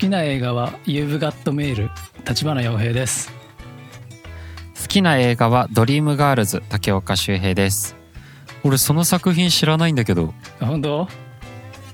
[0.00, 1.90] きな映画は「You've Got Mail」
[2.26, 3.30] 立花洋平です。
[4.80, 7.94] 好きな映画はドリームガールズ竹岡修平です。
[8.64, 10.32] 俺その作品知らないんだけど。
[10.58, 11.06] あ本当？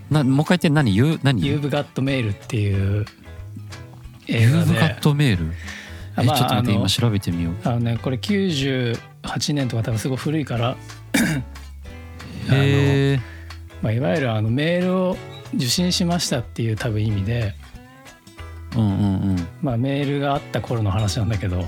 [0.09, 0.95] なもう一回言って何？
[0.95, 1.21] 言う？
[1.25, 3.05] 何？You've Got Mail っていう
[4.29, 4.71] 映画で。
[4.73, 5.53] You've got mail
[6.17, 7.55] え、まあちょっと待って今調べてみよう。
[7.65, 8.97] あのねこれ98
[9.53, 10.77] 年とか多分すごい古いから。
[12.51, 13.21] へえ
[13.83, 15.17] まあ、いわゆるあのメールを
[15.55, 17.55] 受信しましたっていう多分意味で、
[18.77, 19.49] うんうんうん。
[19.63, 21.65] まあ、メールがあった頃の話なんだけど。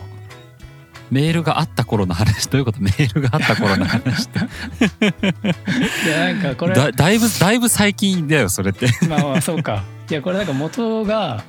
[1.10, 2.48] メールがあった頃の話？
[2.50, 2.80] どういうこと？
[2.80, 4.38] メールがあった頃の話って。
[6.06, 8.88] いやなんかこれだだいぶだいぶ最近だよそれって。
[9.08, 9.84] まあまあそうか。
[10.10, 11.42] いやこれなんか元が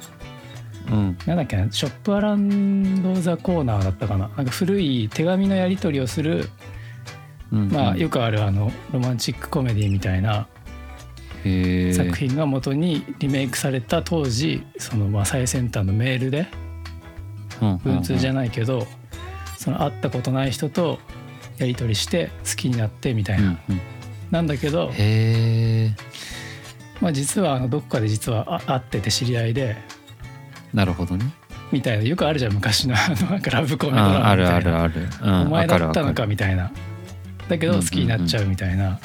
[0.89, 1.17] うん。
[1.25, 1.69] なんだっけな？
[1.71, 4.29] ショップアランド・ザ・コーナーだったかな？
[4.37, 6.49] なんか古い手紙のやり取りをする、
[7.51, 7.71] うんうん。
[7.71, 10.47] まあ、よくあるあのロマンチックコメディみたいな
[11.43, 16.47] 作品が元にリメイクされた当時そのまあ最先端のメールで
[17.59, 18.87] 文通じゃないけど
[19.57, 20.99] その会ったことない人と
[21.57, 23.59] やり取りして好きになってみたいな、
[24.31, 24.91] なんだけど、
[27.01, 29.75] まあ、実はあのどこかで実はあ会ってて知り合いで
[30.73, 31.25] なるほどね。
[31.71, 32.03] みたいな。
[32.03, 34.83] よくあるじゃん昔のあのなんかラブコメドラああるマみたいな。
[34.83, 36.71] あるある、うん、お前だったのわかみたいな。
[37.47, 38.99] だけど好きになっちゃうみたいな、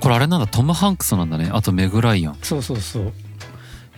[0.00, 1.50] これあれなんだトム・ハンクスなんだね。
[1.52, 2.38] あとメグ・ライアン。
[2.42, 3.12] そうそうそう。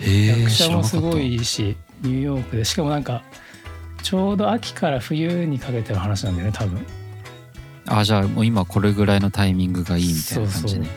[0.01, 2.65] へえ役者もすごいしニューヨークで。
[2.65, 3.23] しかもなんか
[4.03, 6.85] ちょうど秋から冬にかけての話なんだよね多分。
[7.87, 10.89] あじゃあもう今これぐらいのタイミングがいいみたいな感じね。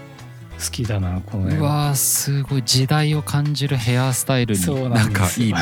[0.58, 1.60] 好きだなこの映画。
[1.60, 5.60] うわーすごい時代を感じるヘアスタイルそうになんんかいいな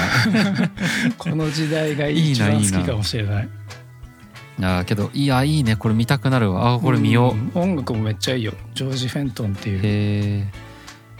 [1.17, 3.49] この時代がいい一ないいな番好きかもしれない
[4.59, 5.76] あーけどいやいいね。
[5.76, 6.76] これ見たくなるわ。
[6.76, 8.54] あこれ見よう、ん音楽もめっちゃいいよ。
[8.73, 10.45] ジョージ・フェントンっていう、へえ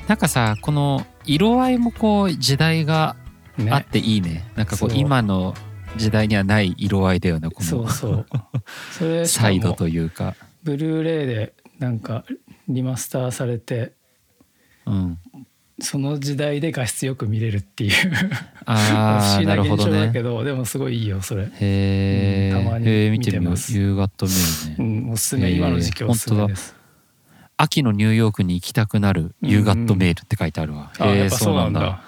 [0.08, 3.16] なんかさこの色合いもこう時代が
[3.58, 3.72] ね。
[3.72, 4.45] あっていいね。
[4.56, 5.53] なんかこう今の
[5.95, 7.66] 時代にはない色合いだよねこの。
[7.66, 8.25] そうそう。
[8.92, 10.36] それサイドもというか。
[10.63, 12.24] ブルーレイでなんか
[12.68, 13.94] リマスターされて
[14.86, 15.19] うん
[15.83, 17.91] その時代で画質よく見れるっていう。
[17.94, 23.77] 不あ思議なあなるほど現象だけねどでもすごいいいよそれ、へえ、うんたまにへえ見てます。
[23.77, 26.75] 夕方メールね、うん、おすすめ今の時期おすすめです。
[27.57, 32.01] 秋のニューヨークに行きたくなる夕方メールって書いてあるわ、あやっぱそうなんだ。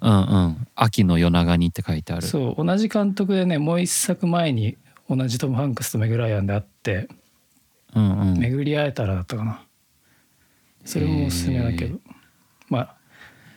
[0.00, 0.14] うんう
[0.50, 2.26] ん秋の夜長にって書いてある。
[2.26, 4.76] そう同じ監督でねもう一作前に
[5.08, 7.08] 同じトム・ハンクスとメグ・ライアンで会って
[7.94, 8.38] うんうん。
[8.38, 9.62] 巡り会えたらだったかな。
[10.84, 11.94] それもおすすめだけど。
[11.94, 12.07] まあ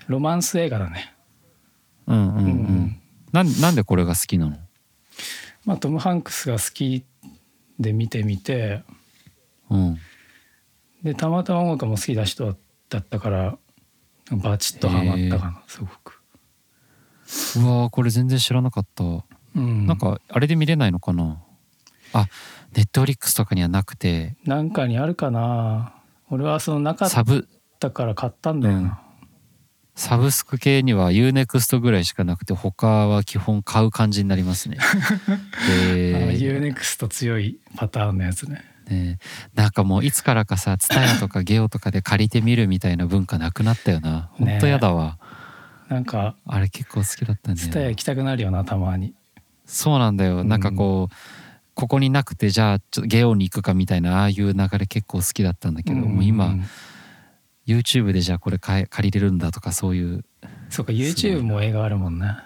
[0.07, 1.13] ロマンス映画だね。
[2.07, 3.01] うんうんうん、うん。
[3.31, 4.57] なんなんでこれが好きなの？
[5.65, 7.05] まあトム・ハンクスが好き
[7.79, 8.83] で見てみて。
[9.69, 9.97] うん。
[11.03, 12.55] でたまたま音楽も好きな人
[12.89, 13.57] だったから
[14.31, 16.21] バチッとハマったかなすごく、
[17.55, 21.41] うわーこれ全然知らなかった、うん、なんかあれで見れないのかな？
[22.13, 22.27] あ
[22.73, 24.35] ネットフリックスとかにはなくて。
[24.45, 25.95] なんかにあるかな。
[26.29, 27.47] 俺はそのなかっサブ
[27.79, 29.01] たから買ったんだよな、
[29.95, 34.77] サブスク系には UNEXT ぐらいしかなくて他は基本買う感じになりますね。
[34.79, 39.19] あで、UNEXT 強いパターンのやつねね
[39.53, 44.29] なんかもういつからかさ TSUTAYA とかゲオとかで借りてみるみたいな文化なくなったよな。
[44.33, 45.17] ほんとやだわ。
[45.89, 47.91] なんかあれ結構好きだったんだツタヤよ。
[47.91, 49.13] 行きたくなるよなたまに
[49.65, 50.43] そうなんだよ。
[50.43, 51.15] なんかこう、
[51.75, 56.55] ここになくてじゃあちょっとゲオに行くかみたいなああいう流れ結構好きだったんだけど、んもう今
[57.67, 60.25] YouTube でじゃあこれ借りれるんだとかそういう。
[60.69, 62.37] そうか YouTube も映画あるもんね。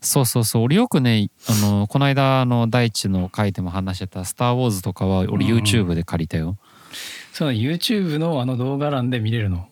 [0.00, 0.62] そうそうそう。
[0.64, 6.58] 俺よくねあのこの間あの大地の回でも話してた「スター・ウォーズ」とかは俺うん YouTube で借りたよ、
[7.32, 9.66] その YouTube のあの動画欄で見れるの。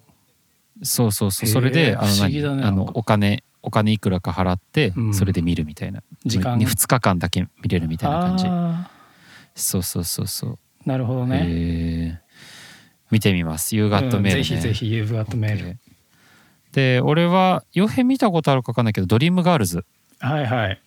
[0.82, 1.48] そうそうそう。
[1.48, 5.14] それであの不思議だね何あのお金お金いくらか払ってうん。
[5.14, 6.58] それで見るみたいな、時間。
[6.58, 8.46] に2日間だけ見れるみたいな感じ。
[8.48, 8.90] あ
[9.54, 10.58] そうそうそうそう。
[10.84, 12.22] ーなるほどね、へー
[13.12, 13.76] 見てみます。
[13.76, 14.42] 夕方うんメール、ね。
[14.42, 15.76] ぜひぜひ You've Got Mail
[16.72, 19.84] で俺は洋平見たことあるか分かんないけど「ドリームガールズ。
[20.18, 20.80] はいはい」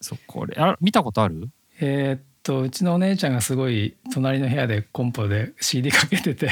[0.00, 1.48] そうこれあ見たことある？
[1.80, 6.50] えーっとうちのお姉ちゃんがすごい隣の部屋でコンポで CD かけてて。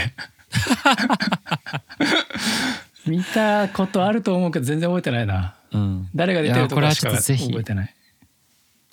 [3.06, 5.54] 見たことあると思うけど全然覚えてないな。
[5.72, 6.08] うん。
[6.14, 7.94] 誰が出てるとかしか覚えてない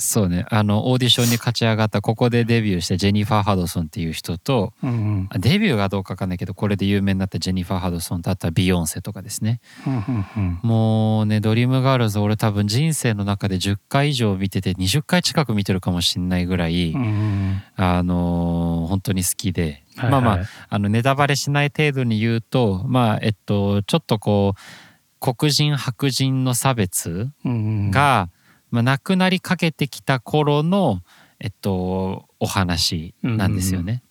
[0.01, 0.45] そうね。
[0.49, 5.27] あのオーディションに勝ち上がったここでデビューしたジェニファー・ハドソンっていう人とうんうん。
[5.29, 9.59] あデビューがどうかわかんないけどこれで有名になったジェニファー・ハドソンとあとはビヨンセとかですね。
[9.85, 10.59] うんうんうん。
[10.63, 20.21] もうねドリームガールズ俺多分人生の中で10回以上見てて20回近く見てるかもしんないぐらい、うんうんあのー本当に好きで、はいはい。
[20.21, 24.59] まあまああのネタバレしない程度に言うとまあえっとちょっとこう
[25.19, 27.55] 黒人白人の差別うんう
[27.89, 28.29] ん、が、
[28.71, 31.01] まあ、なくなりかけてきた頃の、
[31.39, 34.03] えっと、お話なんですよね。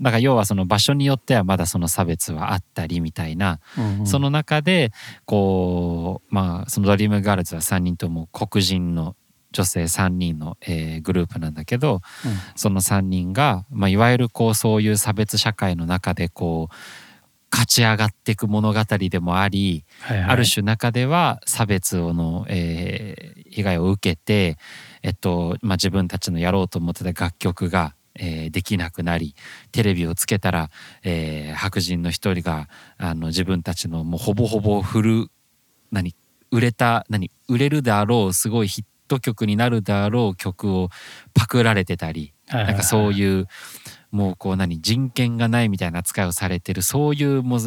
[0.00, 4.06] だから要はその場所によってはまだその差別はあったりみたいな、うんうん。
[4.06, 4.92] その中で
[5.24, 9.14] こうまあそのドリームガールズは3人とも黒人の
[9.52, 12.00] 女性3人の、えーグループなんだけど
[12.56, 16.74] その3人が、まあ、いわゆるこうそういう差別社会の中でこう
[17.52, 23.23] 勝ち上がっていく物語でもあり、はいはい、ある種中では差別をの、えー
[23.54, 24.58] 被害を受けて、
[25.02, 29.34] えっとまあ、自分たちのやろうと思ってた楽曲が、えーできなくなり
[29.72, 30.70] テレビをつけたら、
[31.02, 32.68] えー白人の一人が
[32.98, 35.28] あの自分たちのもうほぼほぼフル
[35.92, 36.14] 何
[36.50, 40.90] 売れた何売れるであろうすごいヒット曲になるであろう曲を
[41.32, 43.46] パクられてたりなんかそういう
[44.10, 47.60] もうこう何人権がないみたいな扱いをされてるそういうもう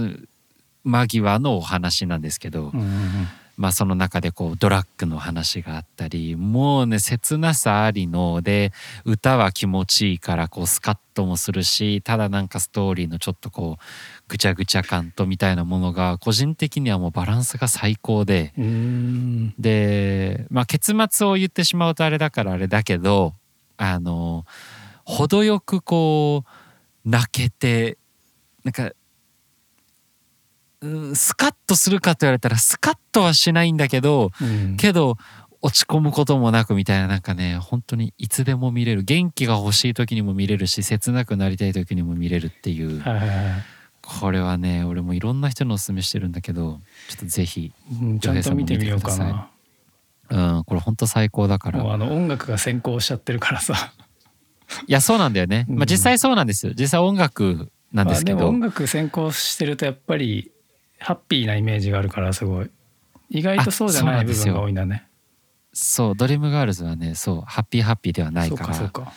[0.84, 8.72] 間際のお話なんですけど、うんうんうんまあその中でこうドラッグの話があったりもうね切なさありので
[9.04, 13.84] 歌は気持ちいいからこうスカッともするしただなんかストーリーのちょっとこう
[14.28, 18.54] ぐちゃぐちゃ感とみたいなものが個人的にはもうバランスが最高で。
[19.58, 23.34] で、まあ、結末を言ってしまうとあれだからあれだけど
[23.78, 24.46] あの
[25.04, 27.98] 程よくこう泣けて
[28.64, 28.92] なんか
[30.82, 34.78] うんスカッとするかと言われたらスカッとはしないんだけどうん。
[34.78, 35.18] けど
[35.62, 39.04] 落ち込むこともなくみたいななんかね本当にいつでも見れる。
[39.04, 43.00] 元気が欲しい時にも見れるし切なくなりたい時にも見れるっていう。
[43.02, 43.38] はいはいはい。
[44.02, 49.50] これはね俺もいろんな人におすすめしてるんだけどちょっとぜひうんちゃんと見てみようかな。
[50.30, 51.84] うんこれ本当最高だから。
[51.84, 53.94] もうあの音楽が先行しちゃってるからさ。
[54.86, 55.76] いやそうなんだよね、うん。
[55.78, 56.74] まあ、実際そうなんですよ。
[56.78, 60.52] 実際音楽なんですけど、まあ音楽先行してるとやっぱり
[61.00, 62.70] ハッピーなイメージがあるからすごい。
[63.30, 65.08] 意外とそうじゃない部分が多いんだね。
[65.74, 66.16] そう。
[66.16, 67.42] ドリームガールズはねそう。
[67.42, 69.14] ハッピーハッピーではないそうからかそうか。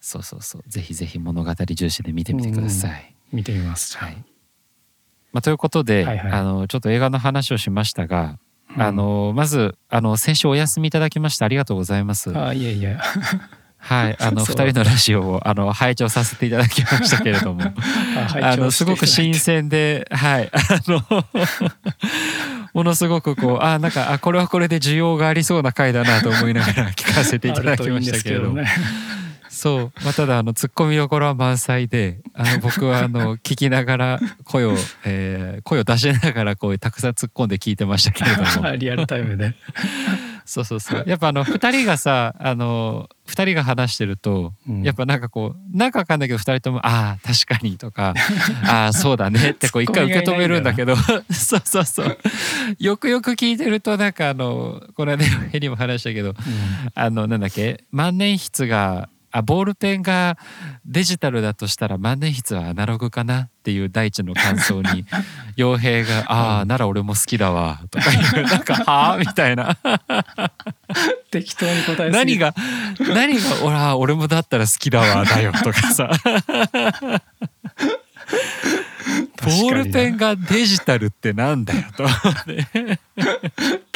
[0.00, 0.62] そうそうそう。
[0.66, 3.14] ぜひぜひ物語重視で見てみてください。
[3.32, 4.16] 見てみますはい。
[5.32, 6.32] まあ、ということで、はいはい。
[6.32, 8.38] あのちょっと映画の話をしましたが、
[8.76, 8.82] うん。
[8.82, 12.36] あのまずあの先週お休みいただきましてありがとうございます。
[12.36, 12.98] あいえいえ
[13.84, 14.56] はい、 あのそう。
[14.56, 17.62] 二人のラジオをあの拝聴させていただきましたけれども、
[18.42, 20.58] あのすごく新鮮で、はい、あ
[20.88, 21.04] の
[22.72, 28.80] ものすごくこうあなんかあこれはこれで需要がありそうな回だなと思いながら聞かせていただきましたけれども、いいんです
[29.50, 38.70] そう、まあ、ただあのツッコミどころは満載であの僕はあの聞きながら声を、えー声を出しながらこうたくさん突っ込んで聞いてましたけれども。
[38.70, 39.54] ねリアルタイムで。
[40.44, 41.04] そうそうそう。
[41.08, 44.82] やっぱあの2人がさあの2人が話してると、うん。
[44.82, 48.14] やっぱなんかこうなんかわかんないけど2人とも「ああ確かに」とか
[48.66, 50.96] 「ああそうだね」ってこう一回受け止めるんだけど。
[51.30, 52.18] そうそうそう。
[52.78, 56.34] よくよく聞いてるとなんかあのこの間ヘリも話したけど
[56.94, 60.38] あのなんだっけ万年筆があボールペンが
[60.86, 65.04] デジタルだとしたら万年筆はアナログかなっていう第一の感想に
[65.58, 68.46] 傭兵が「ああなら俺も好きだわ」とかいう。
[68.46, 69.76] なんか「はあ?」みたいな。
[71.32, 72.54] 適当に答え何が
[73.00, 76.10] 何が「俺は俺もだったら好きだわ」だよとかさ。
[79.42, 82.04] ボールペンががデジタルってなんだよと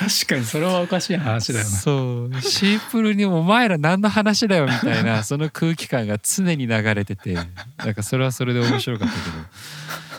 [0.09, 1.71] 確かにそれはおかしい話だよね。
[1.71, 2.41] そう。
[2.41, 7.35] シンプルにお前ら何の話だよみたいな その空気感が常に流れてて。
[7.35, 7.43] な
[7.91, 9.37] んかそれはそれで面白かったけど。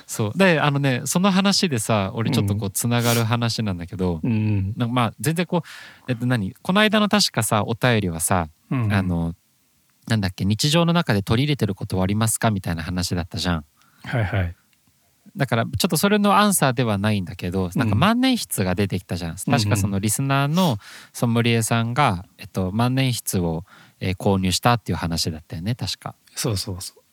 [0.05, 0.37] そう。
[0.37, 4.73] であのねその話でさ俺ちょっとこうつながる話なんだけど、うん。
[4.77, 6.53] なんかまあ全然こうえっと何？
[6.61, 8.93] この間の確かさお便りはさ、うん。
[8.93, 9.33] あの
[10.07, 12.51] なんだっけ日常の中で取り入れてることはありますか？
[12.51, 13.65] みたいな話だったじゃん。
[14.03, 14.55] はいはい。
[15.35, 20.77] だからちょっとそれのアンサーではないんだけどなんか万年筆が出てきたじゃん、確かそのリスナーの
[21.13, 23.65] ソムリエさんが、えっと、万年筆を、
[23.99, 27.03] えー購入したっていう話だったよね確かそうそうそう。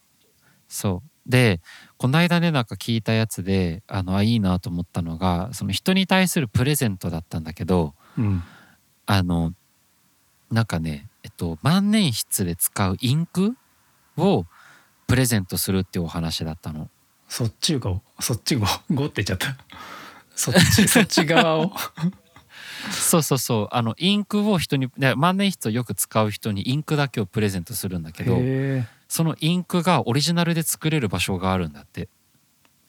[0.68, 1.60] そうで
[1.96, 8.42] この間ねなんか聞いたやつであのあいいなと思ったのがその人に対するプレゼントだったんだけどうん。
[9.06, 9.52] あの
[10.50, 13.56] なんかねえっと万年筆で使うインク
[14.16, 14.46] を
[15.06, 16.88] プレゼントするっていうお話だったの。
[17.28, 19.56] そっちがそっちご ごって言っちゃった。
[20.34, 21.72] そっち そっち側を。
[22.90, 32.02] そうそうそうあのインクを人にで万年筆をよく使う人にインクだけをプレゼントするんだけどへそのインクがオリジナルで作れる場所があるんだって。
[32.02, 32.08] え。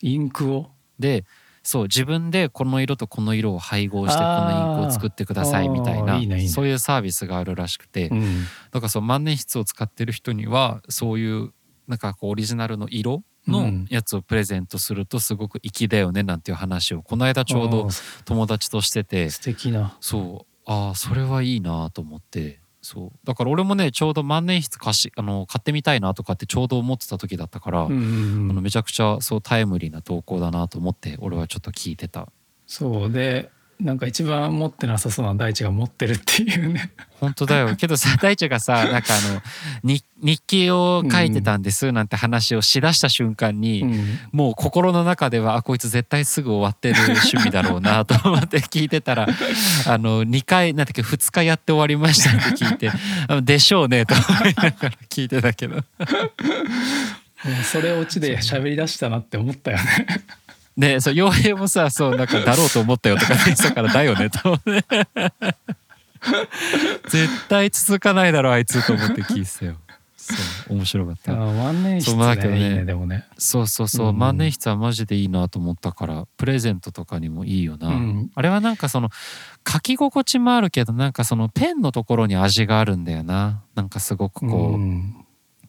[0.02, 0.70] インクを？
[1.00, 1.26] で
[1.64, 6.18] そう自分でこの色とこの色を配合してこのインクを作ってくださいみたいな
[6.48, 8.46] そういうサービスがあるらしくて、うん。
[8.72, 11.52] だからそう万年筆を使ってる人にはそういう
[11.88, 17.90] なんかこうオリジナルの色のやつをプレゼントするとすごく粋だよねなんていう話をこの間ちょうど
[18.26, 19.30] 友達としてて。
[19.30, 19.98] 素敵な。
[20.02, 20.62] そう。
[20.66, 22.60] ああそれはいいなと思って。
[22.82, 23.12] そう。
[23.24, 32.28] だから俺もねちょうど万年筆貸しあの買ってみたいなとかってちょうど思ってた時だったから、うんうんうん、あのめちゃくちゃそうタイムリーな投稿だなと思って俺はちょっと聞いてた。
[32.66, 33.50] そうで
[33.80, 36.92] なんか一番持ってなさそうな大地が持ってるっていうね。
[37.20, 37.76] 本当だよ。
[37.78, 39.42] けどさ大地がさなんかあの
[39.84, 49.28] 日日記を書いてたんですなんて話をしだした瞬間に、うん、もう心の中ではあこいつ絶対すぐ終わってる趣味だろうなと思って聞いてたら
[49.86, 52.92] あの2回なんだっけ2日やって終わりましたって聞いて
[53.44, 55.84] 「でしょうね」と思いながら聞いてたけど。
[57.64, 59.84] それオチで喋り出したなって思ったよね
[60.78, 64.58] ねそう傭兵もさそうなんかだろうと思ったよとか言ってたからだよねと
[67.10, 69.78] 絶対続かないだろあいつと思って聞いてたよ。
[70.18, 71.34] そう面白かった。
[71.34, 73.26] 万年筆ねそうねいいねでもね。
[73.38, 79.10] そうそうそう、うん、万年筆はマジでいいなと思ったからプレゼントとかにもいいよな、うん、あれはなんかその
[79.66, 83.64] 書き心地もあるけどなんかそのペンのところに味があるんだよな。
[83.76, 85.24] なんかすごくこう、うん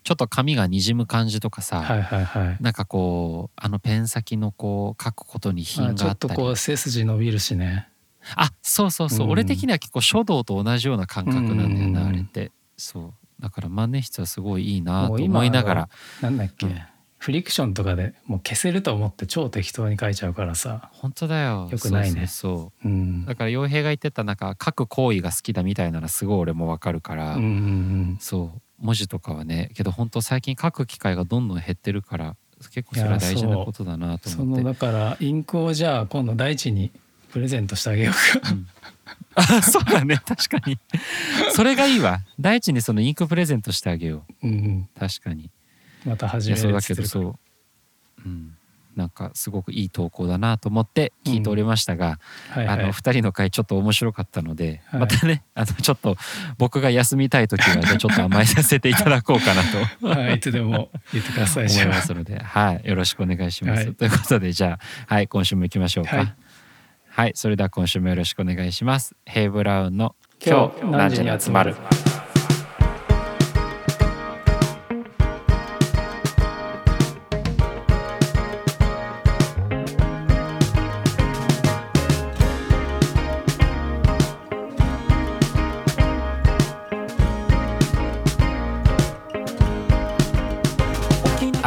[0.08, 6.02] ちょっと紙がにじむ感じとかさ、はいはいはい、なんかこうあのペン先のこう書くことに品があったり。
[6.02, 7.90] ちょっとこう背筋伸びるしね。
[8.34, 12.52] あそうそうそう、うん、俺的には結構書道と同じような感覚なんだよな、あれって。
[12.78, 13.42] そう。
[13.42, 15.88] だから万年筆はすごいいいなと思いながら。
[16.22, 16.80] なんだっけ、うん、
[17.18, 20.88] フリクションとかでもう消せると思って超適当に書いちゃうからさ。
[20.94, 21.68] 本当だよ。
[21.70, 22.28] よくないね。
[22.28, 27.48] そう、うん、だから洋平が言ってたなんか書く行為が好きだみたいならすごい俺もわかるから、うんうんう
[28.14, 32.36] ん、そう文字とかはねけど本当最近書く機会がどんどん減ってるから
[32.72, 34.64] 結構それは大事なことだなと思って。
[34.64, 36.90] だからインクをじゃあ今度大地に
[37.30, 38.66] プレゼントしてあげようか、うん、
[39.34, 40.20] あそうだね。
[40.26, 40.78] 確かに。
[41.52, 42.20] それがいいわ。
[42.40, 45.50] 大地にそのインクプレゼントしてあげよう、うん、確かに。
[46.04, 47.34] また始めるそうだけどそう。
[48.24, 48.57] うん
[48.98, 52.18] なんかすごくいい投稿だなと思って聞いておりましたが、
[52.56, 56.16] うんはいはい、あの2人の回ちょっと面白かったので、はい、またねあのちょっと
[56.58, 63.84] 僕が休みたい時はじゃ ちょっと甘えさせていただこうかなとはい、いつでも言ってください 思いますので、はい、よろしくお願いします。
[63.84, 64.78] はい、ということでじゃ
[65.08, 66.16] あ、はい、今週も行きましょうか。
[66.16, 66.34] はい、
[67.08, 69.14] はい、それでは今週もよろしくお願いします。
[69.24, 71.76] ヘイブラウンの今日何時に集まる？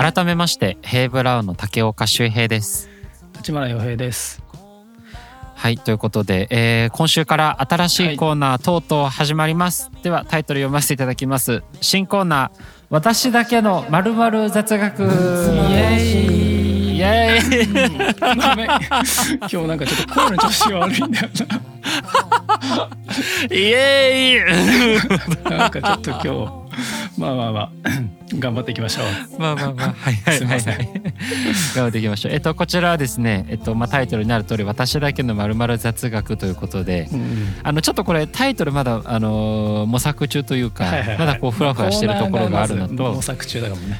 [0.02, 2.90] 改めましてヘイブラウンの竹岡修平です。
[3.36, 4.42] 立花洋平です。
[5.54, 9.92] はいということで、えー、今週から新しいコーナー、はい、とうとう始まります。
[10.02, 11.62] ではタイトル読ませていただきます。
[11.82, 15.04] 新コーナー私だけのまるまる雑学。
[15.04, 16.98] イエーイ。
[16.98, 17.68] イエーイ、
[19.38, 21.30] 今日なんかちょっと声の調子悪いんだよ
[22.68, 22.90] な。
[23.52, 25.58] イエーイ。
[25.58, 26.61] なんかちょっと今日
[27.22, 27.72] まあまあまあ
[28.40, 29.40] 頑張っていきましょう。
[29.40, 30.90] まあまあまあはいはいはいはい。
[31.76, 32.32] 頑張っていきましょう。
[32.32, 44.00] えっとこちらはですねえっとまあタイトルになる通り私だけのまるまる雑学ということで、うん、あのちょっとこれタイトルまだあの模索中というか、はいはいはい、まだこうふわふわしてるところがあるのと、模索中だかもね。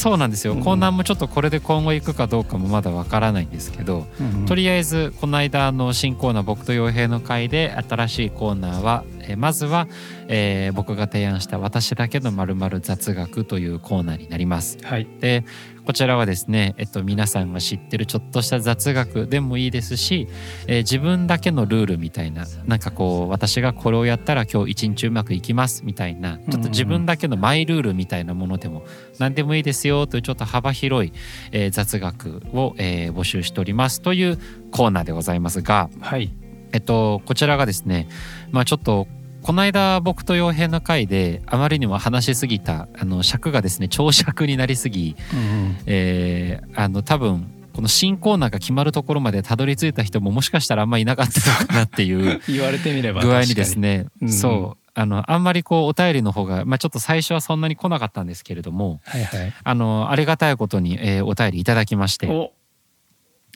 [0.00, 9.88] そうなんですよ、うん、コーナーもちょっとこれで今後行くかどうかもまだわからないんですけど、うんうん、とりあえずこの間の新コーナー僕と洋平の会で新しいコーナーは、えまずは、
[10.28, 14.78] えー、僕が提案した「私だけのまる雑学」というコーナーになります。
[14.82, 15.44] はい、で
[15.90, 20.28] こちらはですね、えっと、皆さんが知ってるちょっとした雑学でもいいですし、
[20.68, 28.84] えー、自分だけのルールみたいななんかこう私がこれをやったら今日一日うまくいきますみたいなちょっと自分だけのマイルールみたいなものでも
[29.18, 31.12] 何でもいいですよというちょっと幅広い、
[31.50, 34.38] えー、雑学を、えー、募集しておりますという
[34.70, 36.32] コーナーでございますが、はい。
[36.72, 38.08] えっと、こちらがですね、
[38.52, 39.08] まあ、ちょっと
[39.42, 54.80] この間僕と傭兵の回であまりにも話しすぎたあの尺がですね長尺になりすぎ、うん、えー、あの多分この新コーナーが決まるところまでたどり着いた人ももしかしたらあんまりいなかったのかなっていう 言われてみれば具合にですね、うん、そう。
[54.92, 62.52] あのあんまりこうお便りの方が、まあ、ちょっと最初はそんなに来なかったんですけれども、はいはい、あのありがたいことに、えー、お便りいただきまして。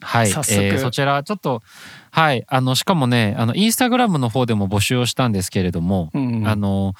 [0.01, 1.61] はい、えー、そちらちょっと
[2.11, 2.45] はい。
[2.47, 6.93] あのしかもねあのインスタグラムの方でも募集をしたんですけれども、うんうん、あの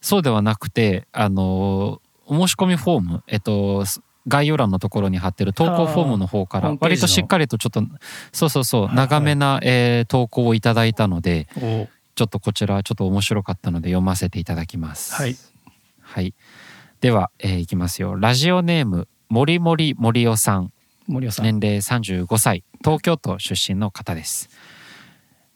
[0.00, 3.84] そうではなくてあのお申し込みフォームえっと
[4.26, 7.82] 概要欄のところに貼ってる投稿フォームの方から割としっかりとちょっと
[8.32, 11.46] そうそうそう長めな、えー、投稿をいただいたので
[12.14, 15.14] ちょっとこちらちょっと面白かったので読ませていただきます。
[15.14, 15.36] はい、
[16.00, 16.34] はい、
[17.00, 18.16] では、えー、いきますよ。
[18.16, 20.72] ラジオネーム森森森夫さん
[21.06, 24.48] 森尾さん、年齢35歳東京都出身の方です、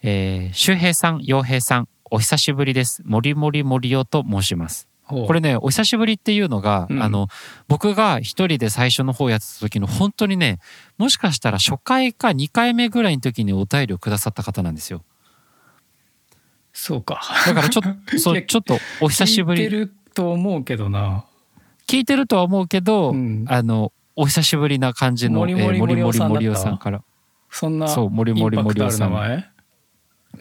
[0.03, 3.03] えー、周平さん洋平さんお久しぶりです。
[3.05, 4.89] 森森森夫と申します。
[5.07, 7.03] これねお久しぶりっていうのが、うん。
[7.03, 7.29] あの
[7.67, 10.59] 僕が一人で最初の方やってた時の本当にね
[10.99, 15.03] もしかしたら初回か2回目ぐらいの時にお便りをくださった方なんですよ。
[16.73, 17.21] そうか。
[17.47, 19.65] だからちょっと そうちょっとお久しぶり。
[19.65, 21.25] 聞いてると思うけどな。
[21.87, 23.45] 聞いてるとは思うけど、うん。
[23.49, 27.05] あのお久しぶりな感じの森森えー森森森夫さんから。
[27.51, 29.13] そんなそう森森森夫さん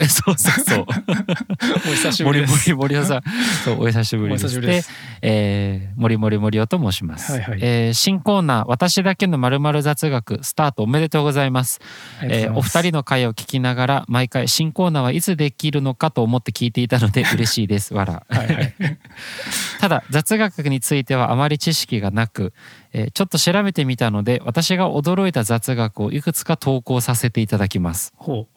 [0.10, 0.86] そうそうそう。
[1.89, 2.70] お久しぶり森です。
[2.70, 3.22] 森森夫さん。
[3.65, 4.46] そうお久しぶりです。
[4.46, 4.91] お久しぶりです。
[5.22, 7.60] えー森森森夫と申します、はいはい。
[7.62, 10.84] えー新コーナー私だけのまるまる雑学スタート。
[10.84, 11.79] おめでとうございます。
[12.22, 17.94] えーお二人の会を聞きながら毎回新コーナーはいつできるのかと思って聞いていたので嬉しいです。
[17.94, 18.74] わらはいはい。
[19.79, 22.53] ただ雑学についてはあまり知識がなく、
[22.94, 28.48] えーちょっと調べてみたので私が驚いた雑学をいくつか投稿させていただきます、ほ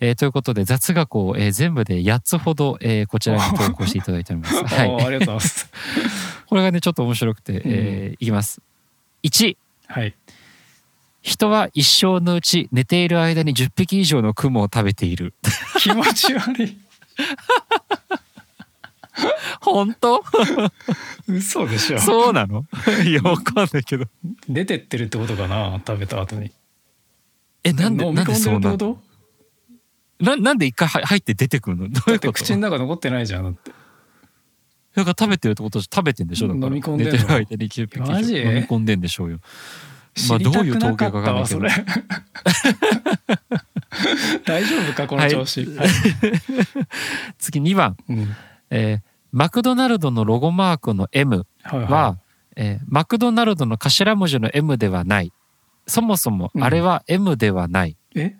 [0.00, 4.88] えーということで雑学を、えー全部で8つほど、えーこちらに投稿していただいております、 う、はい。
[4.88, 5.70] ありがとうございます。
[6.46, 8.60] これがねちょっと面白くて、えーいきます。
[9.22, 10.14] 1はい。
[11.22, 15.32] 人は一生のうち寝ている間に10匹以上のクモを食べている。
[15.78, 16.76] 気持ち悪い。
[19.62, 20.22] 本当？
[21.28, 21.98] 嘘でしょ。
[21.98, 22.66] そうなの？
[23.06, 24.04] いやわかんないけど。
[24.48, 26.50] 出てってるってことかな食べた後に。
[27.62, 28.98] えなんでなんでそうなの？
[30.20, 31.88] ななんで一回は入って出てくるの？
[31.92, 32.44] どうだっていうこと？
[32.44, 33.72] 口の中残ってないじゃんだって。
[34.94, 36.48] だから食べてるってこと食べてんでしょ？
[36.48, 36.66] だから。
[36.68, 38.36] 飲み込んでんてる間に10匹以上マジ？
[38.36, 39.40] 飲み込んでんでしょうよ。
[40.28, 41.68] まあどういう統計なかかわかんな
[44.46, 45.88] 大丈夫かこの調子、は い
[47.38, 48.28] 次2番、うん。
[48.70, 49.00] えー
[49.32, 51.90] マクドナルドのロゴマークの M はいはい。
[51.92, 52.18] は、
[52.54, 55.32] えーマクドナルドの頭文字の M ではない。
[55.88, 58.36] そもそもあれは M ではない、え？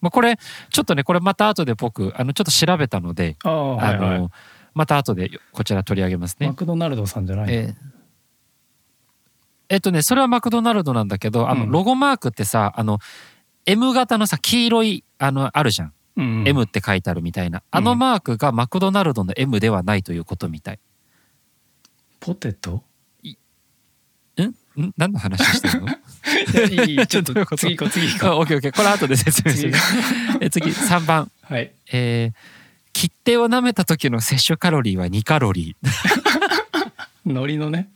[0.00, 0.36] まあ、これ
[0.70, 4.14] ちょっとねこれまた後で僕あのちょっと調べたので、ああはいはい。
[4.16, 4.30] あの
[4.74, 6.48] また後でこちら取り上げますね。
[6.48, 6.54] マ。
[6.54, 7.74] クドナルドさんじゃない、えー
[9.68, 11.70] えっとねそれはマクドナルドなんだけどあのうん。
[11.72, 13.00] ロゴマークってさあの
[13.64, 16.48] M 型のさ黄色いあのあるじゃん、うんうん。
[16.48, 17.64] M って書いてあるみたいな。
[17.72, 20.78] あのマークがマクドナルドの M ではないということみたい。
[22.20, 22.84] ポテト？
[24.76, 25.88] んん何の話してるの？
[25.88, 28.76] いやいい ちょっとと次行こう次行こあオッケーオッケー。
[28.76, 29.74] これ後で説明する。
[30.40, 31.30] え次3番。
[31.50, 31.72] うはい。
[31.92, 32.36] えー
[32.92, 36.90] 切手を舐めた時の摂取カロリーは2カロリー。
[37.26, 37.90] 海苔のね。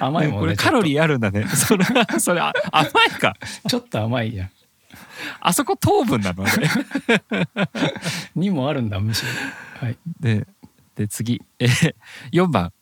[0.00, 1.46] 甘いもんねこれカロリーあるんだね。
[1.46, 1.84] それ
[2.18, 3.36] それあ甘いか。
[3.68, 4.50] ちょっと甘いやん。
[5.40, 6.44] あそこ糖分なの？
[6.44, 6.70] あれ。
[8.34, 9.24] にもあるんだむし
[9.80, 9.86] ろ。
[9.86, 9.98] はい。
[10.20, 10.46] で
[10.96, 11.94] で次、えー、
[12.32, 12.72] 4番、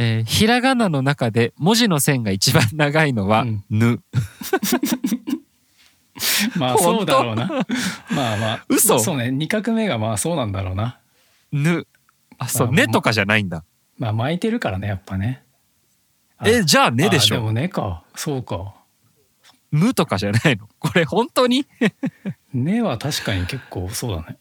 [0.00, 4.00] えーひらがなの中で文字の線が一番長いのはうん「ぬ」
[6.56, 7.46] まあそうだろうな。
[8.10, 8.98] まあまあ嘘？
[8.98, 9.30] そうね。
[9.30, 10.98] 二画目がまあそうなんだろうな
[11.52, 11.86] 「ぬ」
[12.38, 13.64] あそう「まあね」とかじゃないんだ。
[13.98, 15.42] まあ巻いてるからねやっぱね。
[16.38, 17.36] あえじゃあ「ね」でしょ。
[17.36, 18.02] あでもねか。
[18.14, 18.74] そうか
[19.72, 20.68] 「ぬ」とかじゃないの？
[20.78, 21.66] これ本当に？
[22.54, 24.36] ねは確かに結構そうだね。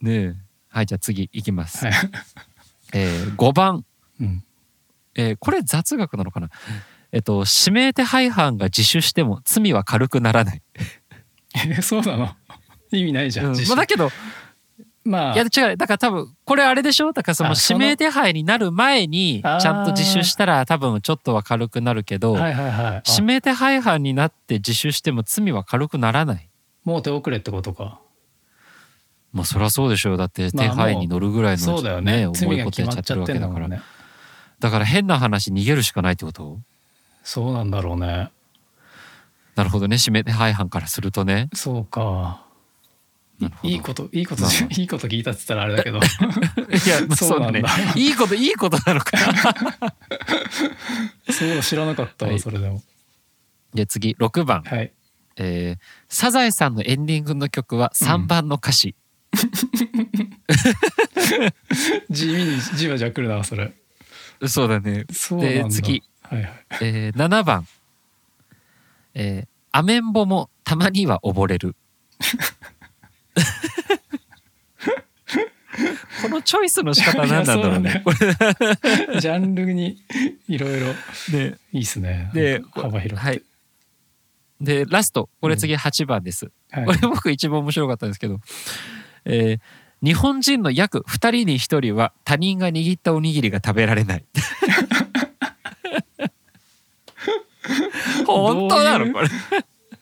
[0.00, 0.34] ねえ。
[0.68, 1.84] はいじゃあ次いきます。
[1.86, 1.94] はい。
[2.92, 3.84] えー、5番。
[4.20, 4.44] うん
[5.14, 6.50] えーこれ雑学なのかな、
[7.12, 10.62] えっと指名手配犯が自首しても罪は軽くならない、
[11.54, 12.30] えそうなの？
[12.92, 13.56] 意味ないじゃん、うん。
[13.66, 14.10] まあ、だけど
[15.04, 15.34] まあ。
[15.34, 15.76] いや違う。
[15.76, 17.12] だから多分これあれでしょ？
[17.12, 22.96] だからその指名手配になる前にちゃんと自首したら多分ちょっとは軽くなるけど、はいはいはい。
[22.96, 23.02] あ。
[23.06, 26.48] 指名手配犯になって自首しても罪は軽くならない。
[26.84, 28.00] もう手遅れってことか。
[29.32, 32.26] まあそりゃそうでしょうだって手まあ配に乗るぐらいの、そうだよね。
[32.28, 33.82] 重いこと罪が決やっちゃってるわまっちゃってけだから、ね
[34.64, 36.58] だから変な話逃げるしかないってこと？
[37.22, 38.30] そうなんだろうね。
[39.56, 39.98] なるほどね。
[40.00, 41.50] 指名手配犯からするとね。
[41.52, 42.42] そうか。
[43.62, 44.44] いいこといいこと
[44.80, 45.98] いいこと聞いたっつったらあれだけど。
[46.00, 46.06] いや
[47.06, 47.60] まあそそうなんだ。
[47.60, 49.94] ねいいこといいことなのかな？
[51.30, 52.40] そう知らなかったわ、はい。
[52.40, 52.82] それでも。
[53.74, 54.62] じゃあ次6番。
[54.62, 54.90] はい。
[55.36, 58.94] えーサザエさんのエンディングの曲は3番の歌詞、
[62.08, 63.74] 地味にじわじわくるなそれ
[64.48, 65.04] そうだね。
[65.12, 65.64] そうなんだ。
[65.64, 66.52] で次、はいはい。
[66.82, 67.66] えー7番。
[69.14, 71.74] えーアメンボもたまには溺れる。
[76.22, 78.04] このチョイスの仕方何なんだろうね。
[79.20, 80.00] ジャンルに
[80.46, 80.86] いろいろ。
[81.32, 82.30] れねいいっすね。
[82.32, 83.26] で幅広く。
[83.26, 83.42] はい。
[84.60, 85.28] でラスト。
[85.40, 86.86] これ次8番です、はい。
[86.86, 88.38] これ僕一番面白かったんですけど、
[89.24, 89.60] えー
[90.04, 94.24] 日本人の約2人に1人は他人が握ったおにぎりが食べられない。
[98.26, 99.10] 本当なの？
[99.14, 99.28] これ。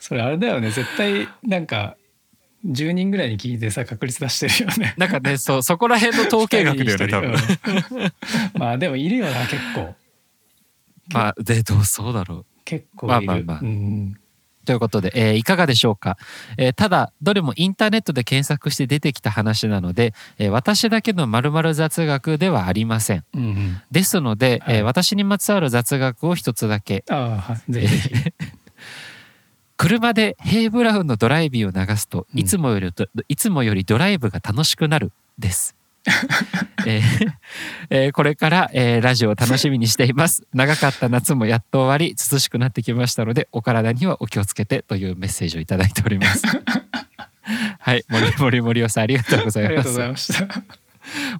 [0.01, 0.73] それあれだよね。
[0.73, 1.97] 絶対なんか
[2.67, 4.95] 10人ぐらいに聞いてさ確率出してるよね。
[4.97, 7.31] なんかねそうそこら辺の統計学だよね多分。
[7.31, 8.12] 分
[8.55, 9.95] まあでもいるよな結構。
[11.12, 12.47] まあでどうそうだろう。
[12.65, 13.61] 結構いる、まあまあまあ。
[13.61, 14.19] うん
[14.64, 16.16] ということで、えーいかがでしょうか、
[16.57, 23.25] えーただどれもインターネットで検索して出てきた話なので、えー私だけの〇〇雑学ではありません。
[23.35, 23.83] うんうん。
[23.90, 24.77] ですので、はい。
[24.77, 27.05] えー私にまつわる雑学を一つだけ。
[27.09, 27.72] はい。
[27.72, 28.33] ぜひぜひ。
[29.77, 32.40] 車でヘイブラウンのドライビーを流すとうん。
[32.40, 35.75] いつもよりと、いつもよりドライブが楽しくなるです。
[36.87, 37.33] えー
[37.91, 40.43] えーこれから、えーラジオを楽しみにしています。
[40.53, 46.43] 長かった夏もやっと終わり涼しくなってきましたのでお体にはお気をつけてというメッセージをいただいております。
[47.79, 49.69] はい森森森尾さんありがとうございます。
[49.69, 50.62] ありがとうございました。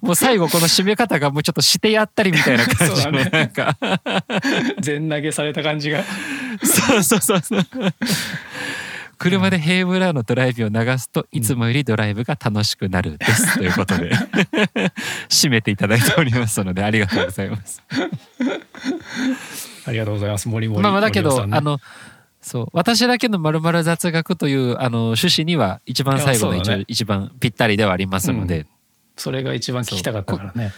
[0.01, 3.77] もう最後この締め方がもうちょっとしてやったりみたいな感じのなんか。
[4.81, 6.03] 全投げされた感じが。
[6.61, 7.65] そうそうそうそう。
[9.17, 14.11] 車でヘイブラウンのドライビーを流すといつもよりドライブが楽しくなるです、ということで。
[15.29, 17.81] 締めていただいておりますのでありがとうございます。
[19.85, 20.47] ありがとうございます。
[20.49, 21.55] 森森まあまあだけど、ね。
[21.55, 21.79] あの
[22.41, 26.85] そう私だけのまるまる雑学というあの趣旨には一番最後が一,、ね。
[26.87, 28.65] 一番ぴったりではありますので、
[29.15, 30.73] それが一番聞きたかったからね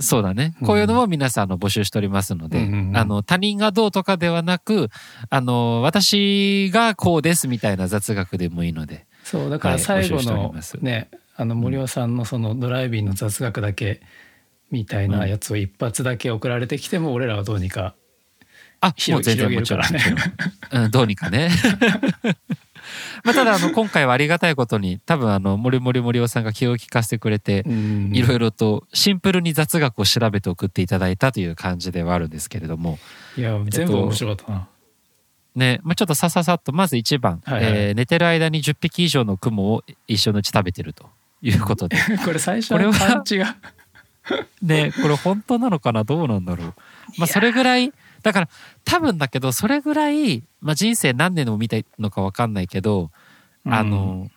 [0.00, 0.54] そうだね。
[0.64, 2.96] こういうのも皆さんあの募集しておりますので、うんうんうん。
[2.96, 4.88] あの他人がどうとかではなく、
[5.30, 10.78] あの私がこうですみたいな雑学でもいいので、そうだからはい最後のます。
[10.82, 14.00] ねあの森尾さんのそのドライビンの雑学だけ
[14.70, 17.94] みたいなやつを一発だけ送られてきても俺らはどうにか
[18.80, 20.30] あ、もう広全然もちろん、広げるもち
[20.72, 21.50] ろんうん、どうにかね。
[23.24, 28.10] まあただあの今回はありがたいことに多分あの森森森尾さんが気を利かせてくれて、うん。
[28.14, 32.98] いろいろとシンプルに雑学を調べて送っていただいたという感じではあるんですけれども、
[33.36, 34.68] いや全部面白かったな、
[35.54, 37.72] ね、まあ、ちょっとさささっとまず1番、はいはい。
[37.72, 41.10] えー寝てる間に10匹以上のクモを一緒のうち食べてると
[41.42, 41.96] いうことで。
[42.24, 43.56] これ最初これはのパンチが。
[44.60, 46.04] ねこれ本当なのかな？
[46.04, 46.74] どうなんだろう？
[47.16, 48.48] まあ、それぐらいだから
[48.84, 53.10] 多分だけどそれぐらい、まあ、人生何年でも見たのか分かんないけど、
[53.64, 54.28] あの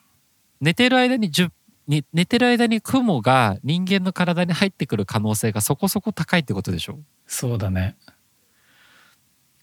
[0.60, 1.52] 寝てる間に10
[1.88, 7.00] に寝てる間にクモが人間の体に入ってくる可能性がそこそこ高いってことでしょ？
[7.28, 7.96] そうだね。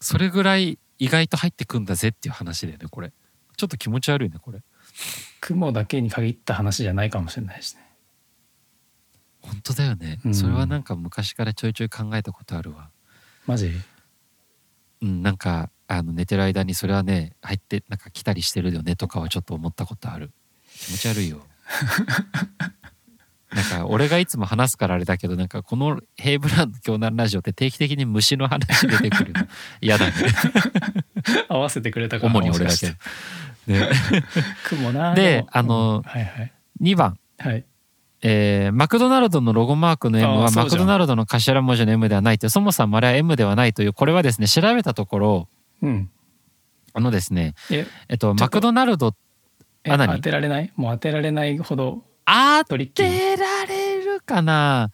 [0.01, 3.13] それぐらい意外と入ってくんだぜっていう話だよねこれ。
[3.57, 4.61] ちょっと気持ち悪いねこれ。
[5.41, 7.83] 雲だけに限った話じゃないかもしれないしね。
[9.41, 10.35] 本当だよね、うん。
[10.35, 12.91] それはなんか昔からちょいちょい考えたことあるわ。
[13.47, 13.71] マジ？
[15.03, 20.31] うんなんかあの寝てる間にそれはね入ってなんか来たりしてるよねとかはちょっと思ったことある。
[20.71, 21.41] 気持ち悪いよ。
[23.51, 29.47] なんか俺がいつも話すからあれだけどなんかこの「ヘイブランド京南ラジオ」って定期的に虫の話出てくるの。
[29.81, 30.13] 嫌だね。
[31.49, 32.27] 合わせてくれたか。
[32.27, 32.97] ら主に俺だけして
[33.67, 33.89] ね。
[34.69, 35.49] 雲なでも。
[35.51, 36.03] あのうん。
[36.03, 36.53] はいはい。
[36.83, 37.19] 2番。
[37.39, 37.65] はい
[38.23, 45.49] えーマクドナルドのロゴマークの M はマクドナルドの頭文字の M ではないというそもそもあれは M ではないというこれはですね調べたところ
[45.83, 46.11] うん。
[46.95, 49.15] あのですねええっとマクドナルド
[49.85, 50.17] えあ何？
[50.17, 50.73] 当てられない？
[50.75, 54.91] もう当てられないほど当てられるかな？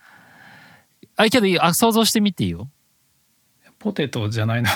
[1.16, 2.68] あけどいいあ想像してみていいよ。
[3.78, 4.68] ポテトじゃないの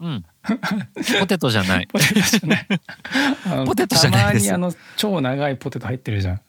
[0.00, 0.24] うん。
[1.20, 1.86] ポテトじゃない。
[1.92, 2.66] ポテトじゃない。
[3.66, 6.34] ポテトじゃないたまにあの超長いポテト入ってるじゃん。
[6.36, 6.40] あ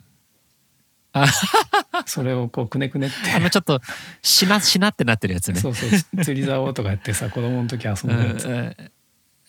[2.06, 3.32] それをこうくねくねって。
[3.32, 3.82] あのちょっと
[4.22, 5.60] しなしなってなってるやつね。
[5.60, 8.48] そうそう釣り竿とかやってさ 子供の時遊うんんでるやつ。
[8.48, 8.76] うん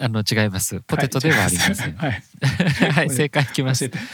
[0.02, 0.80] あの違います。
[0.86, 2.22] ポテトではありませんはい
[2.90, 3.10] はい。
[3.10, 4.04] 正解いきます教えて。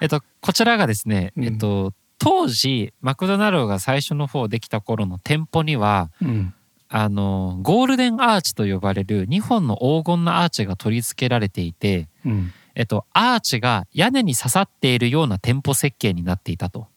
[0.00, 1.44] えっと、こちらがですね、うん。
[1.44, 6.54] えっと、当時マクドナルドが最初の方できた頃の店舗にはうん。
[6.88, 12.52] あのゴールデンアーチと呼ばれる2本の黄金のアーチが取り付けられていて、うん。
[12.74, 16.88] えっと、アーチが屋根に刺さっているような店舗設計になっていたと。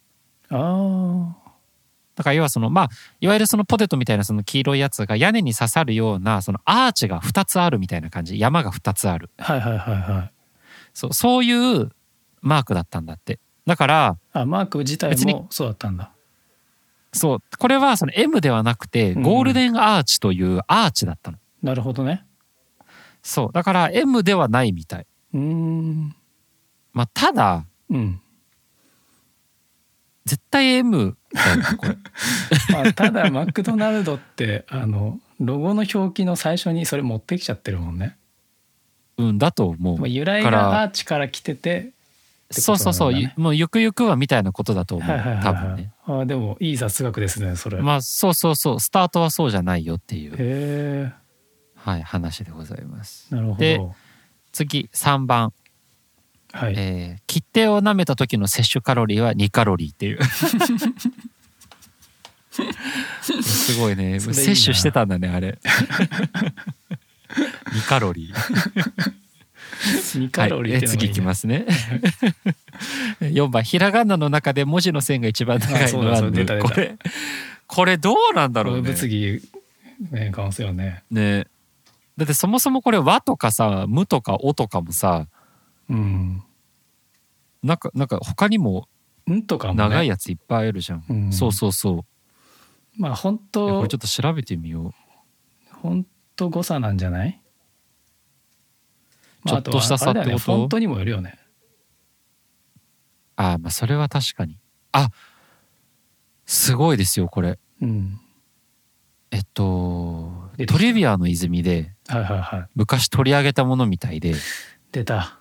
[0.50, 1.36] あ
[2.16, 2.90] だから要はそのまあ
[3.22, 8.40] いわゆるそのポテトみたいなその黄色いやつが屋根に刺さるようなそのアーチが2つあるみたいな感じ。
[8.40, 9.30] 山が2つある。
[9.38, 10.32] あはいはいはいはい。
[10.94, 11.92] そうそういう
[12.42, 13.40] マークだったんだって。
[13.68, 16.12] だからあマーク自体もそうだったんだ。
[17.14, 19.22] そうこれはその M ではなくてうん。
[19.22, 22.26] ゴールデンアーチというアーチだったの、なるほどね。
[23.22, 25.08] そうだから M ではないみたい。
[25.34, 26.16] うーん。
[26.94, 28.22] まあただうん
[30.28, 31.98] 絶対 M だよねこれ。
[32.72, 38.18] まあ、ただマクドナルドってあのロゴの表記の最初にそれ持ってきちゃってるもんね、
[39.18, 39.98] うんだと思う。
[39.98, 41.94] まあ、由来がアーチから来ててってこ
[42.50, 45.92] とそうそうそう、もうゆくゆくはみたいなことだと思う、はいはいはい、はい多分ね。
[46.06, 48.80] あでもいい雑学ですねそれ、へまあそうそうそう。
[48.80, 50.36] スタートはそうじゃないよっていう。
[50.38, 51.12] え。
[51.76, 53.34] はい、話でございます。
[53.34, 53.96] なるほでど
[54.52, 55.54] 次3番、
[56.58, 60.20] はい、えー切手を舐めた時の摂取カロリーは2カロリーっていう。
[63.44, 64.20] すごいね。
[64.20, 65.60] 摂取してたんだねあれ。
[67.30, 68.36] 2カロリー。
[70.20, 71.68] 2カロリーってはい、え次いきますすね。
[73.22, 76.70] 4番ひらがなの中で文字の線が一番長いのはそうだ出た出た。
[76.70, 76.98] これ
[77.68, 78.82] これどうなんだろうね。
[78.82, 79.40] 物議
[80.10, 81.04] ねかますよね。
[81.12, 81.46] ね。
[82.18, 85.28] だってそもそもこれ「和」とかさ「無」とか「お」とかもさ
[85.90, 86.44] うん
[87.64, 88.88] なんかなんか他にも
[89.30, 91.34] んとかも、ね、長いやついっぱいあるじゃん、うん。
[91.34, 92.02] そうそうそう。
[92.96, 94.92] まあ本いやこ当れちょっと調べてみよう。
[95.82, 97.42] 本当誤差なんじゃない、
[99.46, 100.38] ちょっとした差ってこと？
[100.38, 101.38] フォントにもよるよね。
[103.36, 104.58] あーまあそれは確かに。
[104.92, 105.10] あ
[106.46, 107.60] すごいですよこれ。
[107.82, 108.20] うん。
[109.30, 110.32] えっと
[110.68, 112.68] トリビアの泉ではいはいはい。
[112.76, 114.34] 昔取り上げたものみたいで。
[114.92, 115.37] 出た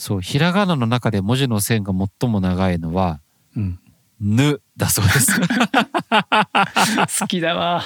[0.00, 3.20] そうひらがなの中で文字の線が最も長いのは
[3.54, 3.78] うん
[4.18, 5.38] 「ぬ」だそうです。
[7.20, 7.84] 好きだわ。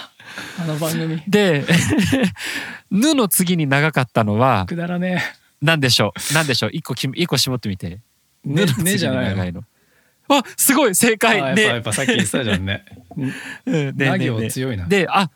[0.60, 1.20] あの番組。
[1.26, 1.64] で
[2.92, 5.24] 「ぬ」の次に長かったのはくだらね
[5.60, 6.34] 何でしょう？
[6.34, 6.70] 何でしょう？
[6.72, 7.86] 一個き一個絞ってみて。
[7.88, 8.00] え
[8.46, 9.36] 「ぬ」ねの次にねじゃないの。
[9.36, 9.64] 長いの。
[10.28, 10.94] あすごい！
[10.94, 12.84] 正あ解やっぱやっねぱさっき言ってたじゃんね。
[13.66, 13.96] うん。
[13.96, 14.86] ねなね強いな。
[14.86, 15.30] であ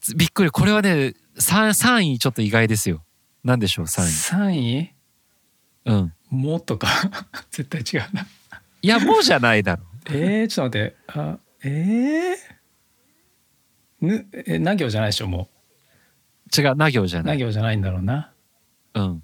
[0.00, 0.50] つびっくり。
[0.50, 3.02] これはね 3, 3位ちょっと意外ですよ。
[3.44, 4.02] 何でしょう？3
[4.48, 4.95] 3位位？
[5.86, 6.88] うん「も」とか？
[7.50, 8.26] 絶対違うな。
[8.82, 9.82] いやもうじゃないだろ。
[10.10, 10.96] えー、ちょっと待って。
[11.18, 12.36] あえー、
[14.00, 15.48] ぬえな行じゃないでしょも
[16.56, 18.32] 違うな行じゃうなない行じゃないんだろうな。
[18.94, 19.22] うん。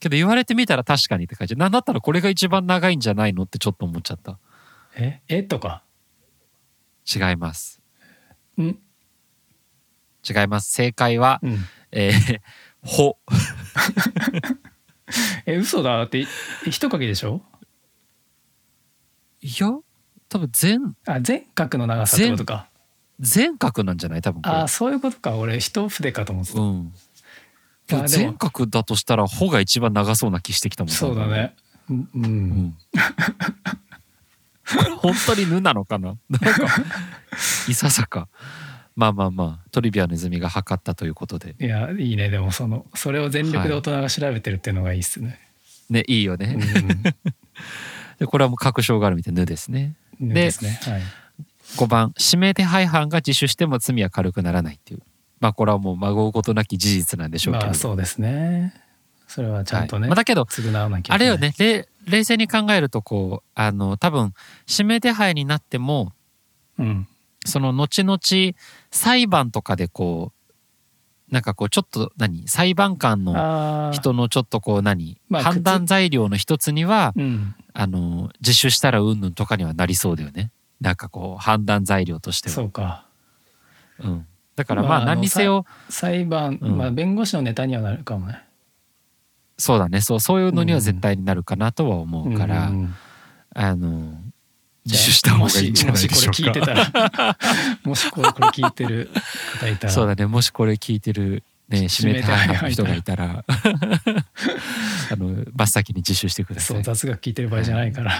[0.00, 4.38] けど言われてみたら確かにって感じなんだったらこれが一番長いんじゃないのってちょっと思っちゃった。
[4.96, 5.20] え？
[5.28, 5.42] え？
[5.42, 5.82] とか？
[7.12, 7.80] 違います。
[8.60, 8.62] ん。
[8.62, 10.72] 違います。
[10.72, 11.58] 正解はうん。
[11.92, 12.40] えー、
[12.82, 13.18] ほ
[15.46, 16.26] え嘘だってい
[16.66, 17.42] 一書きでしょ？
[19.40, 19.70] いや
[20.28, 20.94] 多分全。
[21.06, 22.68] あ全角の長さってことか。
[23.20, 24.22] 全角なんじゃない？
[24.22, 24.54] 多分これ。
[24.56, 25.36] あそういうことか。
[25.36, 26.92] 俺一筆かと思ってた、うん。
[28.06, 31.54] 全角だとしたら「ほ」が一番長そうな気してきたもんそうだね。
[31.88, 32.26] うん、ううん。
[32.66, 32.78] ん
[34.76, 36.16] これ本当に「ぬ」なのかな？
[36.28, 36.66] なんか
[37.68, 38.28] いささか
[38.98, 41.54] まあまあまあトリビアの泉が測ったということで。
[41.60, 45.38] いやいいねでもそのそれを全力で大人が調べてるっていうのがいいっすね、
[45.88, 46.58] ねいいよね、
[48.18, 49.94] でこれはもう確証があるみたいな「ぬ」ですね。
[50.20, 50.80] うん、でですね。
[50.82, 51.02] はい。
[51.76, 55.02] 5番指名手配犯が自首しても罪は軽くならないっていう。
[55.38, 58.74] まあこれはもう孫うことなき事実なんでしょうけど、まあそうですね。
[59.28, 60.10] それはちゃんとね、はい。
[60.10, 61.54] まあ、だけど償わなきゃあれよね。
[61.58, 64.34] れ冷静に考えるとこうあの多分
[64.68, 66.12] 指名手配になっても
[66.80, 67.06] うん
[67.44, 68.18] その後々
[68.90, 70.32] 裁判とかでこ
[71.30, 77.54] うなんかこうちょっと何裁判官の人のちょっとこう何、まあ判断材料の一つにはうん。
[77.80, 80.50] あの自首したらうんぬんとかにはなりそうだよね。
[80.80, 82.54] なんかこう判断材料としては。
[82.56, 83.06] そうか。
[84.00, 86.76] うん、だからまあ何にせよ裁判、うん。
[86.76, 88.42] まあ弁護士のネタにはなるかもね。
[89.58, 90.00] そうだね。
[90.00, 92.94] そうそういうのには絶対になるかなとは思うから、うん。
[93.54, 94.14] あの
[94.88, 96.34] 自首した方がいいんじゃないでしょうか。
[96.34, 97.38] もしこれ聞いてたら。
[97.84, 99.10] もしこれ聞いてる
[99.60, 99.92] 方いたら。
[99.92, 100.26] そうだね。
[100.26, 103.44] もしこれ聞いてるね指名手配犯の人がいたら。
[105.10, 108.12] あの真っ先に自首してくださそうい雑学聞いてる場合じゃないから。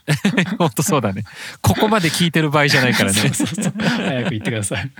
[0.58, 1.24] 本当そうだね。
[1.60, 3.18] ここまで聞いてる場合じゃないからね。
[3.18, 3.72] そうそうそう。
[3.78, 4.90] 早く言ってください。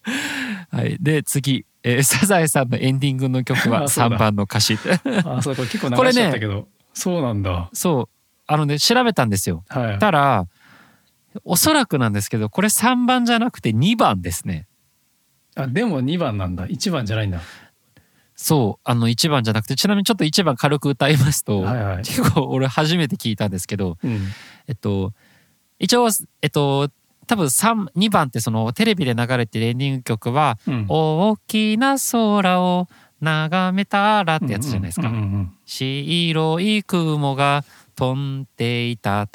[0.70, 4.16] はい、で次、えーサザエさんのエンディングの曲はあそうだ。
[4.16, 4.78] 3番の歌詞。
[5.24, 7.68] あそうこれ結構しちゃったけど、そうなんだ。
[7.72, 8.19] そう
[8.52, 9.64] あのね調べたんですよ。
[9.68, 9.98] はい。
[10.00, 10.48] たら
[11.44, 14.66] おそらくなんですけどこれ3番じゃなくて2番ですね。
[15.54, 16.66] あでも2番なんだ。
[16.66, 17.40] 1番じゃないんだ。
[18.34, 18.82] そう。
[18.82, 21.96] あの1番じゃなくてちなみにちょっと1番軽く歌いますと、はいはい。
[21.98, 24.20] 結構俺初めて聞いたんですけどうん。
[24.66, 25.12] えっと
[25.78, 26.08] 一応
[26.42, 26.90] えっと
[27.28, 32.88] 多分3 2番ってそのテレビで流れてるエンディング曲はうん「大きな空を
[33.20, 35.08] 眺めたら」ってやつじゃないですか。
[35.66, 37.64] 白い雲が
[37.96, 39.28] 飛んでいた。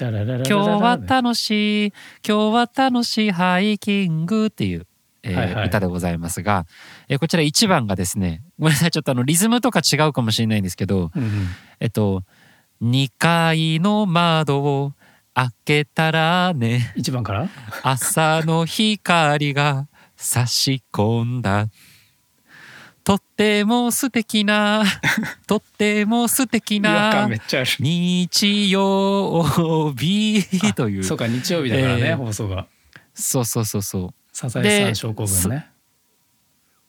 [0.49, 1.93] 今日は楽しい。
[2.27, 4.87] 今日は楽しいハイキングっていう、
[5.23, 5.67] えーはいはい。
[5.67, 6.65] 歌でございますが、
[7.07, 11.47] えーこちら1番がですねごめんなさいちょっとあのリズムとか違うかもしれないんですけどうんうん。
[11.79, 12.23] えっと
[12.83, 14.93] 「2階の窓を
[15.33, 17.49] 開けたらね1番から？
[17.83, 21.67] 朝の光が差し込んだ」
[23.05, 24.83] とっても素敵な
[25.45, 27.29] とっても素敵な
[27.79, 32.65] 日曜日というそうか日曜日だからね、えー放送が
[33.13, 35.69] そうそうそうそうサザエさん症候群ね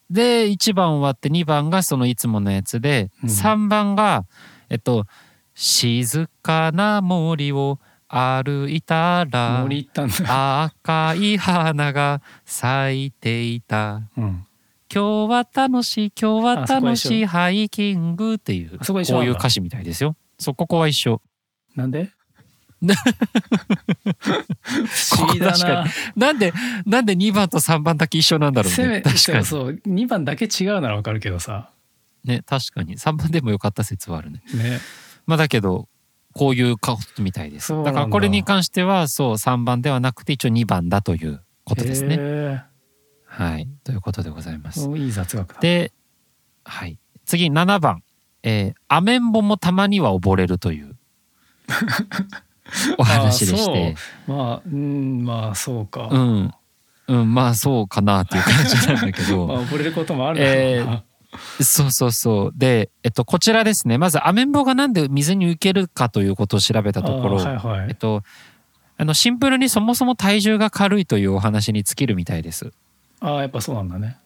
[0.09, 4.25] で1番終わって2番がそのいつものやつで、うん3番が
[4.69, 5.05] えっと
[5.53, 10.63] 「静かな森を歩いたら森行ったんだ。
[10.63, 14.46] 赤い花が咲いていた」うん。
[14.93, 20.15] 「今日は楽しい今日は楽しいハイキング」っていうこういう歌詞みたいですよ。
[20.39, 21.21] そうここは一緒。
[21.75, 22.09] なんで？
[22.79, 22.93] な
[24.05, 25.85] 不思議だな。
[26.15, 26.53] なんで
[26.85, 29.01] なんで2番と3番だけ一緒なんだろうね。
[29.01, 31.69] 確かにそう2番だけ違うならわかるけどさ。
[32.23, 34.41] ね確かに3番でもよかった説はあるね。
[34.53, 34.79] ね。
[35.25, 35.87] まあだけど
[36.33, 37.73] こういうことみたいです。
[37.83, 42.61] だからこれに関してはそう3番ではなくて一応2番だということですね。
[43.39, 44.89] へはいということでございます。
[44.89, 45.59] いい雑学だ。
[45.59, 45.91] で、
[46.63, 48.03] はい、次7番、
[48.43, 50.95] えーアメンボもたまには溺れるという
[52.97, 53.95] お話でして、
[54.27, 56.09] まあうんまあそうか。
[56.11, 56.53] うん、
[57.07, 61.03] うん、まあそうかなっていう感じなんだけまど、 あ溺れることもあるだろうな。
[61.61, 62.53] そうそうそう。
[62.55, 67.87] で、えっと、こちらですね、まずアメンボがなんで水に浮けるかということを調べたところ、はいはい。
[67.89, 68.23] えっと、
[68.97, 72.71] あのシンプルにそもそも体重が軽いというお話に尽きるみたいです。
[73.19, 74.17] ああやっぱそうなんだね。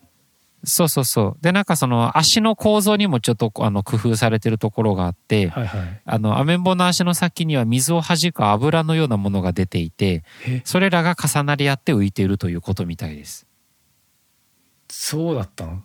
[0.64, 1.44] そうそうそう。
[1.44, 6.02] で、なんかその足の構造にもちょっとあの工夫されてるところがあって、はいはい。
[6.06, 10.62] あのアメンボの足の先には水を弾く油のようなものが出ていて、え？
[10.64, 13.48] それらが重なり合って浮いているということみたいです。
[14.88, 15.82] そうだったの？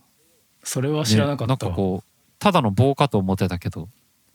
[0.62, 1.56] それは知らなかったわ。
[1.56, 3.88] ねなんかこうただの棒かと思ってたけど、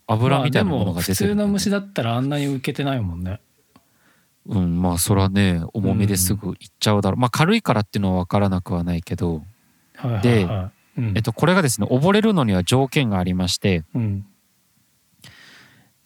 [0.08, 3.40] 油みたいなものが出てる、まあでも普通の虫だったらあんなに受けてないもんね。
[4.46, 9.42] うん、まあそれはね重みですぐいっちゃうだろう、まあ軽いからっていうのは分からなくはないけど、
[9.94, 10.82] はいはいではい。
[10.98, 14.26] うんえっと、これがですね溺れるのには条件がありまして、うん。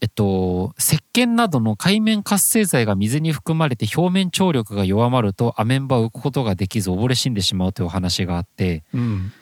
[0.02, 9.32] えっと、石鹸などの海面活性剤が水に含まれて表面張力が弱まるとアメンバは浮くことができず溺れ死んでしまうというお話があって、うん。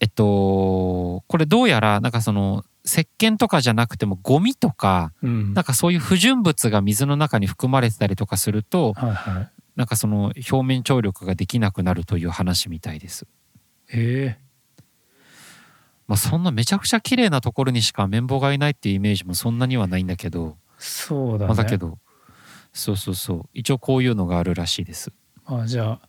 [0.00, 5.54] えっと、これどうやらなんかその石鹸とかじゃなくてもゴミとかうん。
[5.54, 9.50] なんかそういう不純物が水の中に含まれてたりとかするとはいはい。
[9.76, 13.26] なんかその表面張力ができなくなるという話みたいです。
[13.88, 14.38] へえ。
[16.08, 21.46] まあそんなめちゃくちゃ綺麗なところにしかアメンボがいないっていうイメージもそんなにはないんだけど、そうだね。
[21.46, 21.98] まあ、だけど
[22.72, 25.12] そうそうそう一応こういうのがあるらしいです。
[25.46, 26.00] あじゃ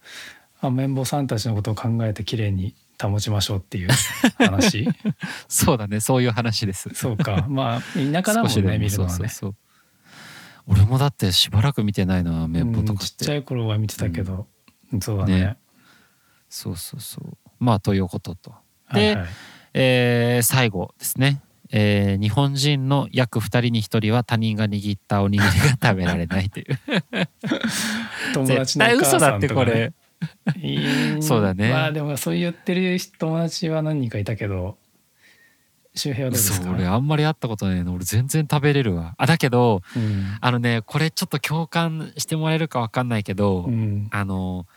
[0.62, 2.76] あアメンボさんたちのことを考えてきれいに
[3.10, 3.90] 保ちましょうっていう
[4.38, 4.88] 話？
[5.48, 6.90] そうだねそういう話です。
[6.94, 7.46] そうか。
[7.50, 9.10] まあ田舎だもんね見るのはね。
[9.10, 9.56] そうそうそう。
[10.68, 13.08] 俺もだってしばらく見てないなアメンボとうんかっ。
[13.08, 14.48] ちってちゃい頃は見てたけど、
[15.02, 15.40] そうだね。
[15.40, 15.58] ね。
[16.50, 17.38] そうそうそう。
[17.60, 18.54] まあということと。
[18.94, 19.28] ではいはい。
[19.74, 26.66] えー最後ですね、えー日本人の約2人に1人は他人が握ったおにぎりが食べられないという。
[28.34, 29.94] 友絶達のお母対嘘ださんとか、ね、ってこれ
[31.22, 31.72] そうだね。
[31.72, 34.78] まあでもそう言ってる友達は何人かいたけど
[35.96, 36.72] 周平はどうですか？
[36.72, 39.16] 俺あんまり会ったことないの俺全然食べれるわ。
[39.18, 40.38] あだけどうん。
[40.40, 44.08] あのねこれちょっと共感してもらえるか分かんないけど、うん。
[44.12, 44.68] あの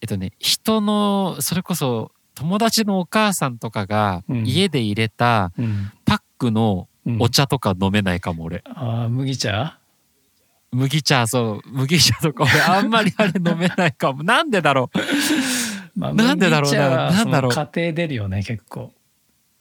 [0.00, 4.46] えっとね人のそれこそ友達のお母さんとかがうん。
[4.46, 5.92] 家で入れたうん。
[6.04, 7.16] パックのうん。
[7.20, 8.62] お茶とか飲めないかも俺。
[8.66, 9.78] あー麦茶？
[10.72, 14.22] 麦茶そう麦茶とか俺あんまりあれ飲めないかも。
[14.22, 14.90] なんでだろ
[15.96, 17.52] まあなんでだろうなんだろう？
[17.52, 18.92] 家庭出るよね結構。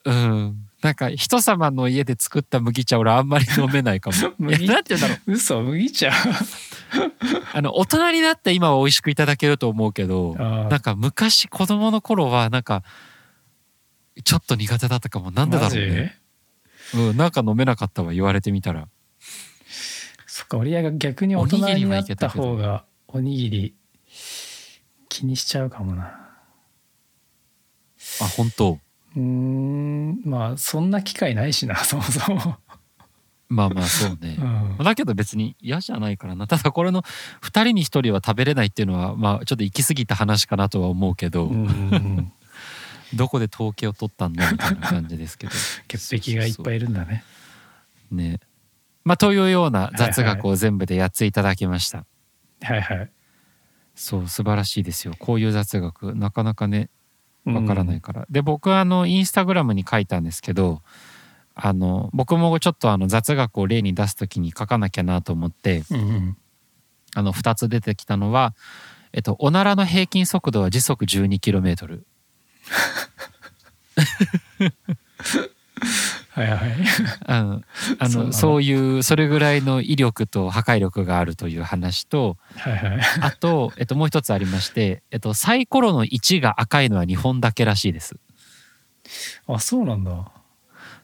[0.06, 0.66] ううん。
[0.82, 4.16] なんか人様の家で作った麦茶俺あんまり飲めないかも。
[4.30, 5.32] い麦やなんて言うんだろう？
[5.34, 5.62] 嘘？
[5.62, 6.12] 麦茶？
[7.54, 12.84] あの大人になって今は美味しくいただけると思うけどなんか昔子供の頃はなんか
[14.24, 15.32] ちょっと苦手だったかも。
[15.32, 16.18] なんでだろうね、
[16.94, 18.88] うん、なんか飲めなかったわ言われてみたら
[20.40, 23.76] そっか俺が逆に大人おにないった方がおにぎり
[25.10, 26.18] 気にしちゃうかもな。
[28.22, 28.80] あ本当。
[29.18, 32.58] うーんまあそんな機会ないしな そもそも、
[33.50, 34.38] まあまあそうね。
[34.40, 36.48] う、ん、だけど別に嫌じゃないからな。
[36.48, 37.02] ただこれの
[37.42, 41.52] 2人に1人は食べれないっていうのはまあちょっと行き過ぎた話かなとは思うけど、う
[43.14, 45.54] どこで統計を取ったんだみたいな感じですけど。
[45.90, 47.26] 潔癖がいっぱいいるんだね。
[48.10, 48.40] ね
[49.10, 52.06] まあというような雑学を全部で8ついただきました、
[52.62, 53.12] はいはい。
[53.96, 55.16] そう素晴らしいですよ。
[55.18, 56.92] こういう雑学なかなかね
[57.44, 57.56] うん。
[57.56, 60.84] わからないから、で僕はあのインスタグラムに書いたんですけど
[61.56, 66.38] あの僕もちょっとあの雑学を例に出す時に書かなきゃなと思ってうんうん。
[67.16, 68.54] あの2つ出てきたのは、
[69.12, 72.04] えっと、おならの平均速度は時速 12km
[76.44, 76.72] はいはい。
[76.80, 77.66] うん、
[78.00, 78.34] あのの。
[78.34, 83.02] そういうそれぐらいの威力と破壊力があるという話とはいはい。
[83.22, 88.16] あと、えっと、もう一つありまして、えっと、サイコロの1が赤いのは日本だけらしいです。
[89.48, 90.32] あそうなんだ。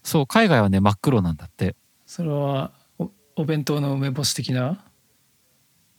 [0.04, 1.76] そう海外はね真っ黒なんだって。
[2.06, 4.80] それはおお弁当の梅干し的な？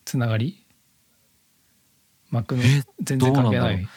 [0.04, 0.64] つながり？
[2.30, 3.82] 幕のえ全然関係ない。
[3.82, 3.88] だ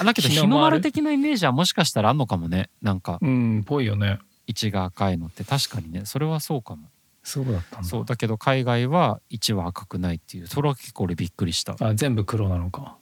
[0.00, 3.18] あだけど日の丸的なイメージはもしかしたらあんのかもねなんか。
[3.20, 4.18] うんぽいよね
[4.48, 6.88] 1が赤いのって確かにねそれはそうかも。
[7.24, 7.88] そうだったんだ。
[7.88, 10.46] そうだけど海外は1は赤くないっていう。
[10.46, 11.76] それは結構俺びっくりした。
[11.80, 12.96] あ全部黒なのか。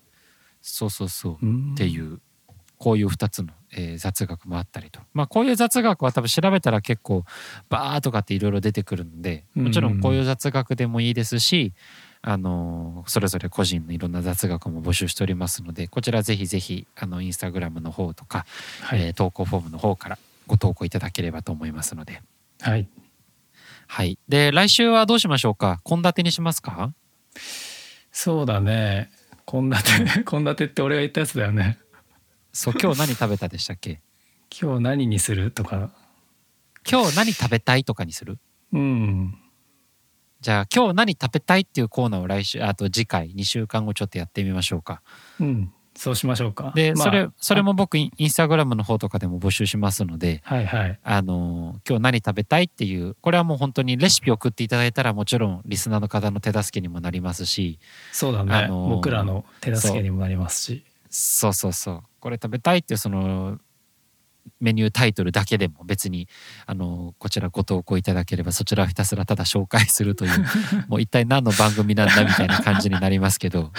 [0.60, 1.46] そうそうそう。
[1.46, 1.72] うん。
[1.74, 2.20] っていう。
[2.76, 5.00] こういう2つの、えー雑学もあったりと。
[5.12, 7.24] まあこういう雑学は多分調べたら結構
[7.68, 11.74] バーとかっていろいろ出てくるのでもちろんこういう雑学でもいいですし、
[12.22, 18.46] あのーそれぞれ個人のいろんな雑学も募集しておりますのでこちらぜひぜひあのインスタグラムの方とか、
[18.80, 20.18] はい、えー投稿フォームの方から
[20.50, 22.22] ご投稿いただければと思いますので。
[22.60, 22.88] はい。
[23.86, 24.18] はい。
[24.28, 25.80] で来週はどうしましょうか？
[25.84, 26.92] 献立にしますか？
[28.10, 29.10] そうだね。
[29.46, 29.82] 献立
[30.28, 31.78] 献立って俺が言ったやつだよね。
[32.52, 34.00] そう今日何食べたでしたっけ？
[34.60, 35.92] 今日何にするとか。
[36.90, 38.40] 今日何食べたいとかにする？
[38.72, 39.38] うん。
[40.40, 45.02] じゃあ今日何食べたいっていうコーナーを来週あと次回2週間後ちょっとやってみましょうか。
[45.38, 46.64] うんそうしましょうか。
[46.64, 50.40] まあでそれそれも僕インスタグラムの方とかでも募集しますので。
[50.44, 50.98] はいはい。
[51.04, 57.78] あのー今日何食べたいっていうこれはもう本当にレシピ送っていただいたらもちろんリスナーの方の手助けにもなりますし。
[58.12, 60.84] そうだね、あのー僕らの手助けにもなりますし。
[61.10, 62.02] そうそうそう。
[62.18, 63.58] これ食べたいっていうその
[64.60, 66.28] メニュータイトルだけでも別に
[66.66, 70.44] あのこちらご投稿いただければそちらをひたすらただ紹介するという
[70.88, 73.72] もう一体何の番組なんだみたいな感じになりますけど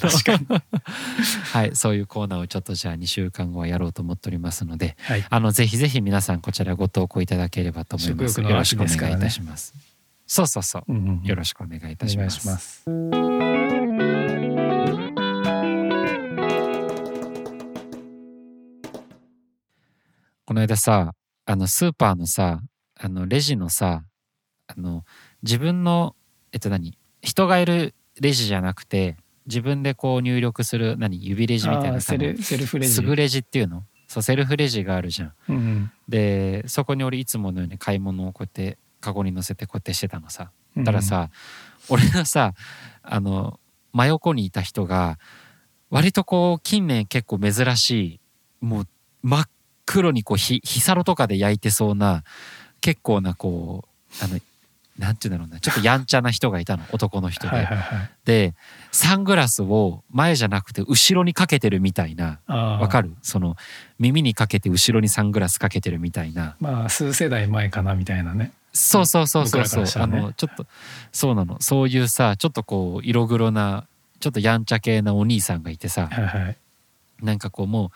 [0.00, 0.46] 確かに。
[1.52, 5.24] はいそういうコーナーをちょっとじゃあ2週間後はやろうと思っておりますのではい。
[5.28, 8.40] あのぜひぜひ皆さんこちらご投稿いただければと思います。
[8.40, 9.74] よろしくお願いいたします。
[10.26, 10.84] そうそうそう。
[10.88, 11.24] うんうんうん。
[11.24, 12.84] よろしくお願いいたします
[20.48, 21.12] この間さ
[21.44, 22.62] あのスーパーのさ
[22.98, 24.04] あのレジのさ
[24.66, 25.04] あの
[25.42, 26.16] 自分の
[26.52, 32.94] えっと何人がいるレジじゃなくて自分でこう入力する何指レジみたいなさセルセルフレジ。
[32.94, 33.84] すぐレジっていうの？
[34.06, 35.32] そうセルフレジがあるじゃん。
[35.50, 35.92] うんうん。
[36.08, 40.50] でそこに俺いつものように買い物をこうやってカゴに乗せてこうやってしてたのさ。
[40.78, 41.28] うんたらさ、
[41.90, 42.54] 俺のさ
[43.02, 43.60] あの
[43.92, 45.18] 真横にいた人が
[45.90, 48.20] 割とこう近年結構珍しい
[48.62, 48.88] もう
[49.22, 49.48] 真っ
[49.88, 52.22] 黒にこうひ日サロとかで焼いてそうな
[52.80, 53.84] 結構なこ
[54.20, 54.38] うあの
[54.98, 55.60] なんていうんだろうな。
[55.60, 56.82] ちょっとやんちゃな人がいたの。
[56.90, 57.54] 男の人で。
[57.54, 58.10] はいはいはい。
[58.24, 58.54] で
[58.90, 62.40] サングラスを前じゃなくて後ろにかけてるみたいな。
[62.48, 63.10] あわかる？
[63.10, 63.56] るその
[64.00, 66.56] 耳にかけて後ろにサングラスかけてるみたいな。
[66.58, 68.50] まあ数世代前かなみたいなね。
[68.72, 70.20] そうそうそうそう僕そう、ね。
[70.20, 70.66] のちょっと
[71.12, 71.58] そうなの。
[71.60, 73.86] そういうさちょっとこう色黒な
[74.18, 76.08] ちょっとやんちゃ系なお兄さんがいてさ。
[76.08, 76.56] はいはい。
[77.22, 77.90] なんかこうもう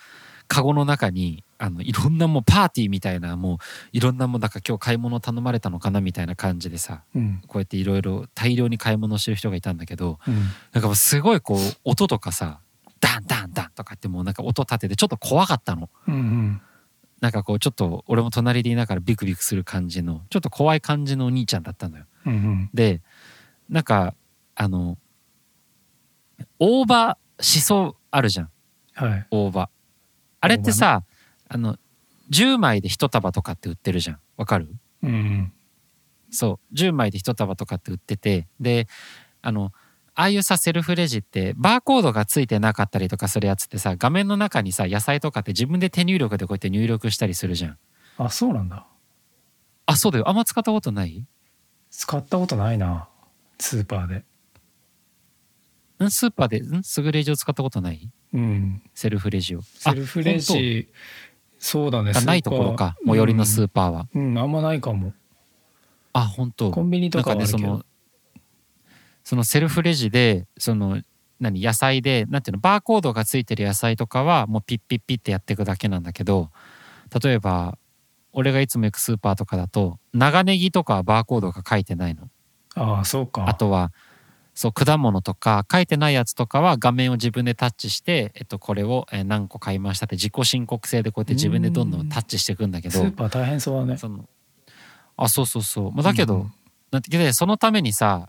[0.46, 3.56] カゴの中にあのいろんなもうパーティーみたいなもう
[3.92, 7.40] いろんなもうなんか今日買い物頼まれたのかなみたいな感じでさうん。
[7.46, 10.34] こうやっていろいろ大量に買い物してる人がいたんだけどうん。
[10.72, 12.58] なんかもうすごいこう音とかさ
[12.98, 15.88] ダンダンダンとかってもうなんか音立ててちょっと怖かったの。
[16.08, 16.60] うんうん。
[17.20, 22.06] なんかこうちょっと俺も隣でいながらビクビクする感じのちょっと怖い感じのお兄ちゃんだったのよ。
[22.26, 22.70] うんうん。
[22.74, 23.02] で
[23.68, 24.16] なんか
[24.56, 24.98] あの
[26.58, 28.50] 大葉しそあるじゃん。
[28.94, 29.26] はい。
[29.30, 29.68] 大葉
[30.40, 31.04] あれってさ、
[31.54, 31.76] あの
[32.30, 34.18] 10枚で1束とかって売ってるじゃん。
[34.36, 34.68] わかる？
[35.02, 35.10] うん。
[35.10, 35.52] うん
[36.30, 36.74] そう。
[36.74, 38.48] 10枚で1束とかって売ってて。
[38.58, 38.88] で
[39.42, 39.72] あの
[40.14, 47.78] ああいうさセルフレジってバーコードがついてなかったりとかするやつってさ画面の中にさ野菜とかって自分で手入力でこうやって入力したりするじゃん。
[48.18, 48.86] あそうなんだ。
[49.84, 50.28] あそうだよ。
[50.28, 51.26] あんま使ったことない？
[51.90, 53.08] 使ったことないな。
[53.58, 54.24] スーパーで。
[56.06, 56.10] ん？
[56.10, 56.82] スーパーでん？
[56.82, 58.10] すぐレジを使ったことない？
[58.32, 58.82] うん。
[58.94, 59.62] セルフレジを。
[59.62, 60.88] セルフレあジ
[61.64, 62.10] そうだね。
[62.10, 62.96] ないところか。
[63.06, 65.14] 最寄りのスーパーは、うん、うんあんまないかも。
[66.12, 66.72] あ本当。
[66.72, 67.84] コンビニとかねその
[69.22, 71.00] そのセルフレジでその
[71.38, 76.50] 何野菜でなんていうのバーコードがついてる野菜とかはもうピッピッピッってやっていくだけなんだけど
[77.22, 77.78] 例えば
[78.32, 82.28] 俺がいつも行くスーパーとかだと長ネギとかはバーコードが書いてないの。
[82.74, 83.48] ああそうか。
[83.48, 83.92] あとは
[84.54, 92.98] そう果物とか書いてないやつとかは画面を自分でタッチして、えっと、これをえー何個買いましたって自己申告制でこうやって自分でどんどんタッチしていくんだけど。
[92.98, 93.96] スーパー大変そうだね。
[93.96, 94.28] その
[95.16, 96.52] あそうそうそう、まあ、だけど、うん
[96.90, 98.28] なんてでそのためにさ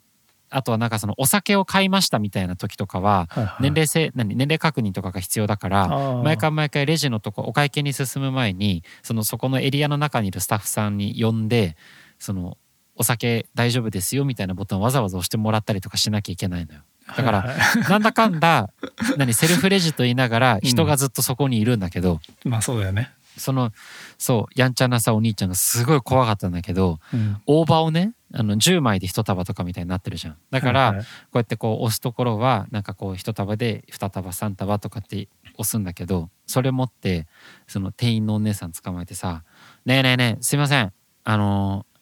[0.49, 3.63] あとはなんかそのお酒を買いましたみたいな時とかははいはい。
[3.63, 5.87] 年齢制何年齢確認とかが必要だから
[6.23, 11.75] 毎回毎回レジのとこお会計に進む前にそのそこのエリアの中にいるスタッフさんに呼んで
[12.19, 12.57] その
[12.95, 16.81] お酒大丈夫ですよみたいなボタンをわざわざ押してもらったりとかしなきゃいけないのよ。
[17.17, 17.55] だから
[17.89, 18.69] なんだかんだ
[19.17, 23.11] 何セルフレジと言いながら人がずっとそこにいるんだけど、まあそうだよね。
[23.37, 23.71] その
[24.19, 27.41] そうやんちゃなさお兄ちゃんがすごい怖かったんだけどうん。
[27.47, 30.37] 大葉をねあの10枚で1束とかみたいになってるじゃん。
[30.49, 30.99] だから、こ
[31.33, 37.27] うやってこう押すところはなんかこう1束で2束3束とかって押すんだけどそれ持って
[37.67, 39.43] その店員のお姉さん捕まえてさ
[39.85, 40.93] 「ねえねえねえすいません。
[41.23, 41.92] あのー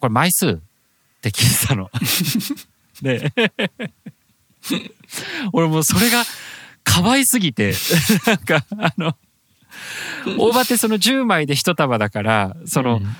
[0.00, 0.58] これ枚数?」っ
[1.20, 1.90] て聞いてたの。
[3.02, 3.32] で
[5.52, 6.24] 俺もうそれが
[6.82, 7.74] 可愛すぎて
[8.26, 9.16] なんかあの
[10.38, 13.16] 大葉ってその10枚で1束だからその、うん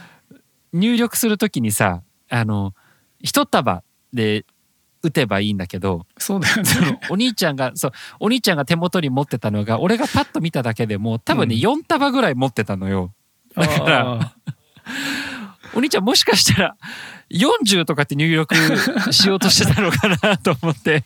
[0.72, 2.74] 入力するときにさあの
[3.20, 4.45] 一束で
[5.03, 7.01] 打てばいいんだけどそうだよね。
[7.09, 13.12] お兄ちゃんがそうお兄ちゃんが手元に持ってたのが俺がパッと見ただけでも多分ね、うん4束ぐらい持ってたのよ。
[13.55, 14.35] だからあ
[15.75, 16.77] お兄ちゃんもしかしたら
[17.31, 18.55] 40とかって入力
[19.12, 21.05] しようとしてたのかなと思って。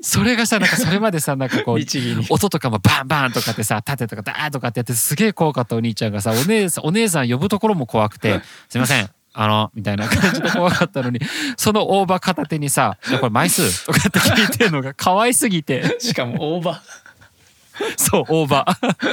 [0.00, 1.78] それがさなんかそれまでさなんかこう。
[2.30, 11.20] 音とかもバンバンとかってさ縦とかダーンとかってやってすげえ怖かったお兄ちゃんがさお姉さんお姉さん呼ぶところも怖くて「すいませんあの」みたいな感じで怖かったのに
[11.56, 16.82] その大葉片手にさ「いやこれ枚数?」とかって聞いてるのが可愛すぎてしかも大葉。
[17.96, 18.64] そう大葉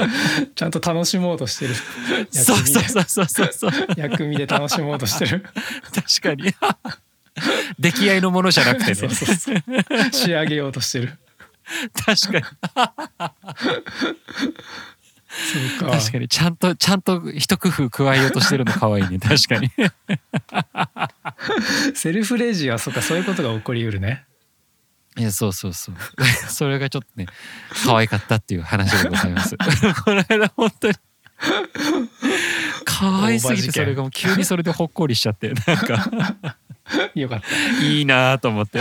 [0.55, 1.76] ちゃんと楽しもうとしてる。
[2.32, 5.45] そうそうそうそうそう薬味で楽しもうとしてる。
[5.93, 6.53] 確かに
[7.80, 10.12] 出来合いのものじゃなくてね。
[10.12, 11.18] 仕上げようとしてる。
[11.93, 12.43] 確かに
[15.32, 15.97] そうか。
[15.97, 19.72] 確かにちゃんとちゃんと一工夫加えようとしてるの可愛いね確かに
[21.95, 24.26] セルフレジはそうかそういうことが起こりうるね。
[25.18, 25.95] いやそうそうそう。
[26.49, 27.28] それがちょっとね
[27.86, 29.57] 可愛かったっていう話でございます。
[30.05, 30.93] この間本当に。
[32.86, 36.55] 可愛すぎてそれがもう急にそれでほっこりしちゃってなんか
[37.16, 37.84] よかった。
[37.84, 38.80] いいなと思って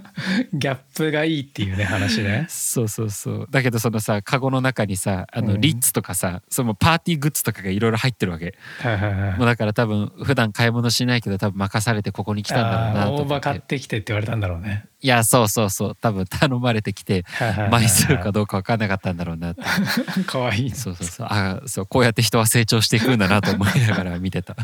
[0.52, 2.46] ギャップがいいっていうね話ね。
[2.48, 9.46] そうそうそうだけどそのさカゴの中にさあうんのリッツとかさ、そのパーティーグッズとかがいろいろ入ってるわけはいはいはいもう。
[9.46, 14.86] だから多分普段買い物しないけど多分任されてここに来たんだろうなと思って買ってきてって言われたんだろうね。
[15.02, 17.24] いやそうそうそう多分頼まれてきて
[17.70, 19.62] 枚数かどうか分かんなかったんだろうなって
[20.26, 20.70] かわいい。
[20.70, 24.56] そうそうそうあそうこうやって人は成長していくんだなと思いながら見てた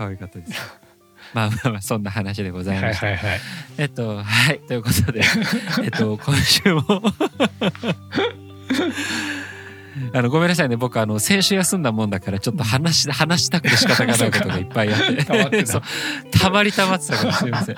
[0.00, 0.52] 可愛かったです。
[1.34, 3.40] まあまあまあそんな話でございました、はいはいはい。
[3.76, 5.20] えっとはいということで
[5.84, 6.82] えっと今週も。
[10.14, 10.76] あのごめんなさいね。
[10.76, 15.64] 僕あの先週休んだもんだからちょっと話し話したくて仕方がないことがいっぱいあって。
[16.38, 17.76] たまりたまってたからすいません。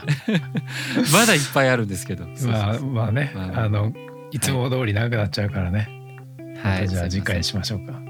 [1.13, 2.27] まだいっぱいあるんですけど。
[2.47, 3.69] まあまあね、まああ。
[3.69, 3.93] の
[4.31, 4.39] い。
[4.39, 5.89] つも通り長くなっちゃうからね。
[6.63, 6.89] はい。
[6.89, 8.02] じゃあ次回にしましょうか。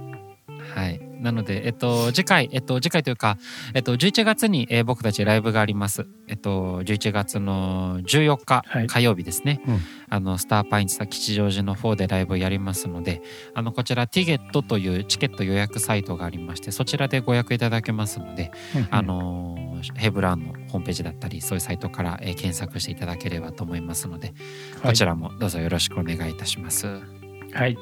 [0.75, 1.01] はい。
[1.21, 3.39] なので、えっと、次回、えっと、次回というか、
[3.75, 6.07] えっと、11月に、えー僕たちライブがあります。
[6.29, 9.61] えっと、11月の14日、はい火曜日ですね。
[9.67, 13.23] うんあの、スターパインツさ吉祥寺の方でライブをやりますので、
[13.55, 18.51] あの、こちら、ティゲットというチケット予約サイトがありまして、そちらでご予約いただけますので、
[18.91, 24.33] あのーヘブラーンのホームページだったり、そういうサイトから、えー検索していただければと思いますので、
[24.83, 25.11] こちら。
[25.11, 26.87] らもどうぞよろしくお願いいたします。
[27.53, 27.77] はい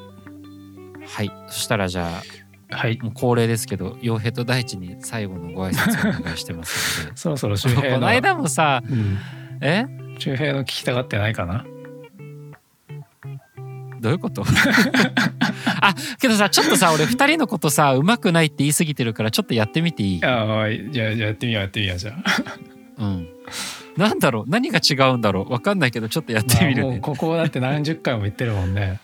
[1.07, 1.31] はい。
[1.49, 2.23] そしたら、じゃあ、
[2.71, 2.99] はい。
[3.03, 7.17] もう恒例ですけど傭兵と大地に最後のご挨拶をお願いしてますので。
[7.19, 9.19] そろそろ周平の この間もさうん、
[9.61, 9.87] え？
[10.19, 11.65] 周平の聞きたがってないかな？
[14.01, 14.45] どういうこと？
[15.83, 20.25] あけどさちょっとさ俺2人のことさうまくないって言い過ぎてるからちょっとやってみていい？
[20.25, 22.23] ああじゃあやってみようやってみようじゃあ。
[22.99, 23.29] うん。
[23.97, 24.45] なんだろう？
[24.49, 25.53] 何が違うんだろう？
[25.53, 29.01] わかんないけどちょっとやってまあみるね、もうここだって何十回も言ってるもんね。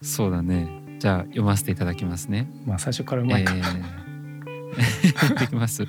[0.00, 0.68] そうだね
[0.98, 3.54] じゃあ読ませていただきますねまあ最初からうまいか。
[3.54, 5.86] えー、 できます。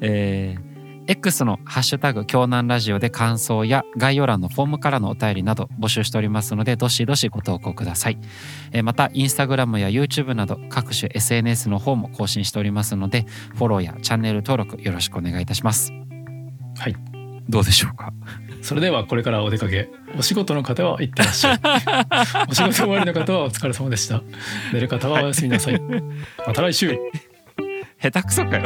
[0.00, 0.70] えー
[1.06, 8.18] X のハッシュタグ京南ラジオで感想や概要欄のフォームからのお便りなど募集しておりますのでどしどしご投稿ください、
[8.70, 13.26] えーまたインスタグラムや YouTube など各種 SNS の方も更新しておりますので
[13.56, 15.92] フォローやチャンネル登録よろしくお願いいたします
[16.78, 17.09] はい。
[17.48, 18.12] どうでしょうか？
[18.62, 19.88] それではこれからお出かけ。
[20.18, 21.60] お仕事の方は行ってらっしゃい。
[22.50, 24.22] お仕事終わりの方はお疲れ様でした。
[24.72, 25.80] 寝る方はおやすみなさい。
[26.46, 26.96] また来週。
[28.02, 28.64] 下手くそかよ